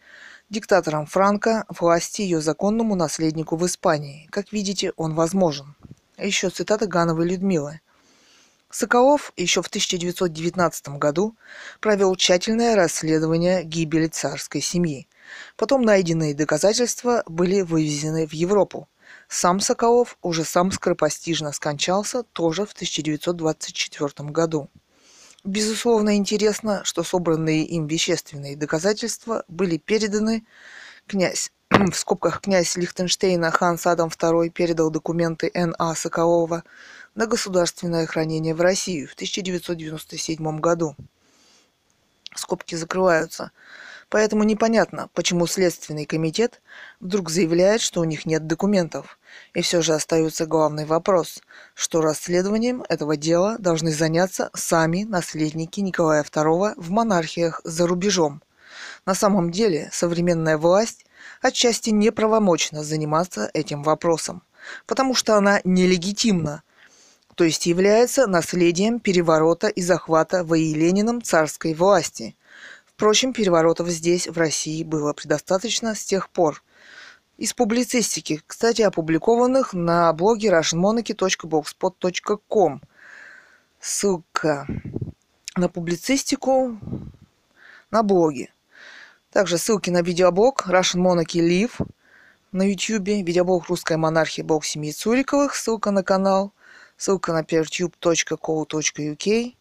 диктатором 0.49 1.05
Франко 1.05 1.65
власти 1.69 2.21
ее 2.21 2.41
законному 2.41 2.95
наследнику 2.95 3.57
в 3.57 3.65
Испании. 3.65 4.27
Как 4.31 4.51
видите, 4.51 4.93
он 4.95 5.13
возможен. 5.15 5.75
Еще 6.17 6.49
цитата 6.49 6.87
Гановой 6.87 7.27
Людмилы. 7.27 7.81
Соколов 8.69 9.31
еще 9.37 9.61
в 9.61 9.67
1919 9.67 10.89
году 10.89 11.35
провел 11.79 12.15
тщательное 12.15 12.75
расследование 12.75 13.63
гибели 13.63 14.07
царской 14.07 14.61
семьи. 14.61 15.07
Потом 15.55 15.81
найденные 15.81 16.33
доказательства 16.33 17.23
были 17.27 17.61
вывезены 17.61 18.27
в 18.27 18.33
Европу. 18.33 18.87
Сам 19.29 19.59
Соколов 19.61 20.17
уже 20.21 20.43
сам 20.43 20.71
скоропостижно 20.71 21.53
скончался 21.53 22.23
тоже 22.23 22.65
в 22.65 22.73
1924 22.73 24.29
году. 24.29 24.69
Безусловно, 25.47 26.17
интересно, 26.17 26.81
что 26.83 27.03
собранные 27.03 27.63
им 27.63 27.87
вещественные 27.87 28.57
доказательства 28.57 29.45
были 29.47 29.77
переданы 29.77 30.45
князь 31.07 31.53
в 31.69 31.93
скобках 31.93 32.41
князь 32.41 32.75
Лихтенштейна 32.75 33.49
Ханс 33.49 33.87
Адам 33.87 34.09
II 34.09 34.49
передал 34.49 34.89
документы 34.89 35.49
Н.А. 35.53 35.95
Соколова 35.95 36.65
на 37.15 37.27
государственное 37.27 38.05
хранение 38.07 38.53
в 38.53 38.59
Россию 38.59 39.07
в 39.07 39.13
1997 39.13 40.59
году. 40.59 40.97
Скобки 42.35 42.75
закрываются. 42.75 43.51
Поэтому 44.09 44.43
непонятно, 44.43 45.09
почему 45.13 45.47
Следственный 45.47 46.05
комитет 46.05 46.61
вдруг 47.01 47.29
заявляет, 47.29 47.81
что 47.81 47.99
у 47.99 48.05
них 48.05 48.25
нет 48.25 48.47
документов. 48.47 49.19
И 49.53 49.61
все 49.61 49.81
же 49.81 49.93
остается 49.93 50.45
главный 50.45 50.85
вопрос, 50.85 51.41
что 51.73 51.99
расследованием 52.01 52.85
этого 52.87 53.17
дела 53.17 53.57
должны 53.59 53.91
заняться 53.91 54.49
сами 54.53 55.03
наследники 55.03 55.81
Николая 55.81 56.23
II 56.23 56.73
в 56.77 56.89
монархиях 56.89 57.59
за 57.65 57.85
рубежом. 57.85 58.41
На 59.05 59.13
самом 59.13 59.51
деле 59.51 59.89
современная 59.91 60.57
власть 60.57 61.05
отчасти 61.41 61.89
неправомочна 61.89 62.83
заниматься 62.83 63.49
этим 63.53 63.83
вопросом, 63.83 64.41
потому 64.85 65.15
что 65.15 65.35
она 65.35 65.59
нелегитимна, 65.65 66.63
то 67.35 67.43
есть 67.43 67.65
является 67.65 68.25
наследием 68.25 68.99
переворота 68.99 69.67
и 69.67 69.81
захвата 69.81 70.43
ВИ 70.43 70.73
Лениным 70.73 71.21
царской 71.21 71.73
власти. 71.73 72.35
Впрочем, 72.97 73.31
переворотов 73.31 73.87
здесь, 73.89 74.27
в 74.27 74.35
России, 74.39 74.83
было 74.83 75.13
предостаточно 75.13 75.93
с 75.93 76.03
тех 76.03 76.31
пор. 76.31 76.63
Из 77.37 77.53
публицистики, 77.53 78.41
кстати, 78.47 78.81
опубликованных 78.81 79.73
на 79.73 80.11
блоге 80.13 80.49
russianmonarchy.blogspot.com. 80.49 82.81
Ссылка 83.79 84.65
на 85.55 85.69
публицистику 85.69 86.79
на 87.91 88.01
блоге. 88.01 88.51
Также 89.31 89.59
ссылки 89.59 89.91
на 89.91 90.01
видеоблог 90.01 90.67
Russian 90.67 90.99
Monarchy 90.99 91.47
Live 91.47 91.87
на 92.51 92.63
YouTube, 92.63 93.09
видеоблог 93.09 93.67
«Русская 93.67 93.97
монархия. 93.97 94.43
Блог 94.43 94.65
семьи 94.65 94.91
Цуриковых», 94.91 95.53
ссылка 95.53 95.91
на 95.91 96.01
канал, 96.01 96.51
ссылка 96.97 97.31
на 97.31 97.43
peertube.co.uk, 97.43 99.56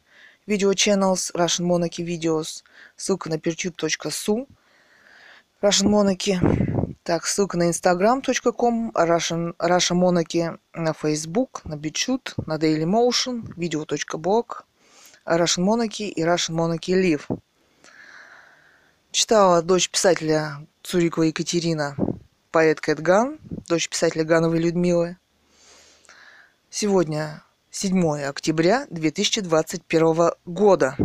видео 0.46 0.72
channels 0.72 1.32
Russian 1.35 1.66
Monarchy 1.66 2.04
Videos, 2.04 2.62
ссылка 2.96 3.28
на 3.28 3.35
peertube.su, 3.35 4.46
Russian 5.61 5.88
Monarchy, 5.88 6.96
так, 7.02 7.26
ссылка 7.26 7.56
на 7.56 7.70
instagram.com, 7.70 8.90
Russian, 8.90 9.56
Russian 9.59 9.96
Monarchy 9.96 10.59
на 10.72 10.90
Facebook, 10.90 11.61
на 11.64 11.74
BitChute, 11.74 12.35
на 12.46 12.59
Dailymotion, 12.59 13.54
video.blog, 13.56 14.64
Russian 15.26 15.64
Monarchy 15.64 16.09
и 16.09 16.22
Russian 16.22 16.54
Monarchy 16.54 16.94
Live. 16.94 17.40
Читала 19.11 19.62
дочь 19.62 19.88
писателя 19.88 20.66
Цурикова 20.82 21.24
Екатерина, 21.24 21.96
поэт 22.50 22.80
Кэт 22.80 23.00
Ган, 23.00 23.38
дочь 23.66 23.88
писателя 23.88 24.24
Гановой 24.24 24.59
Людмилы. 24.59 25.16
Сегодня 26.70 27.42
7 27.78 28.22
октября 28.22 28.86
2021 28.90 30.30
года. 30.46 30.96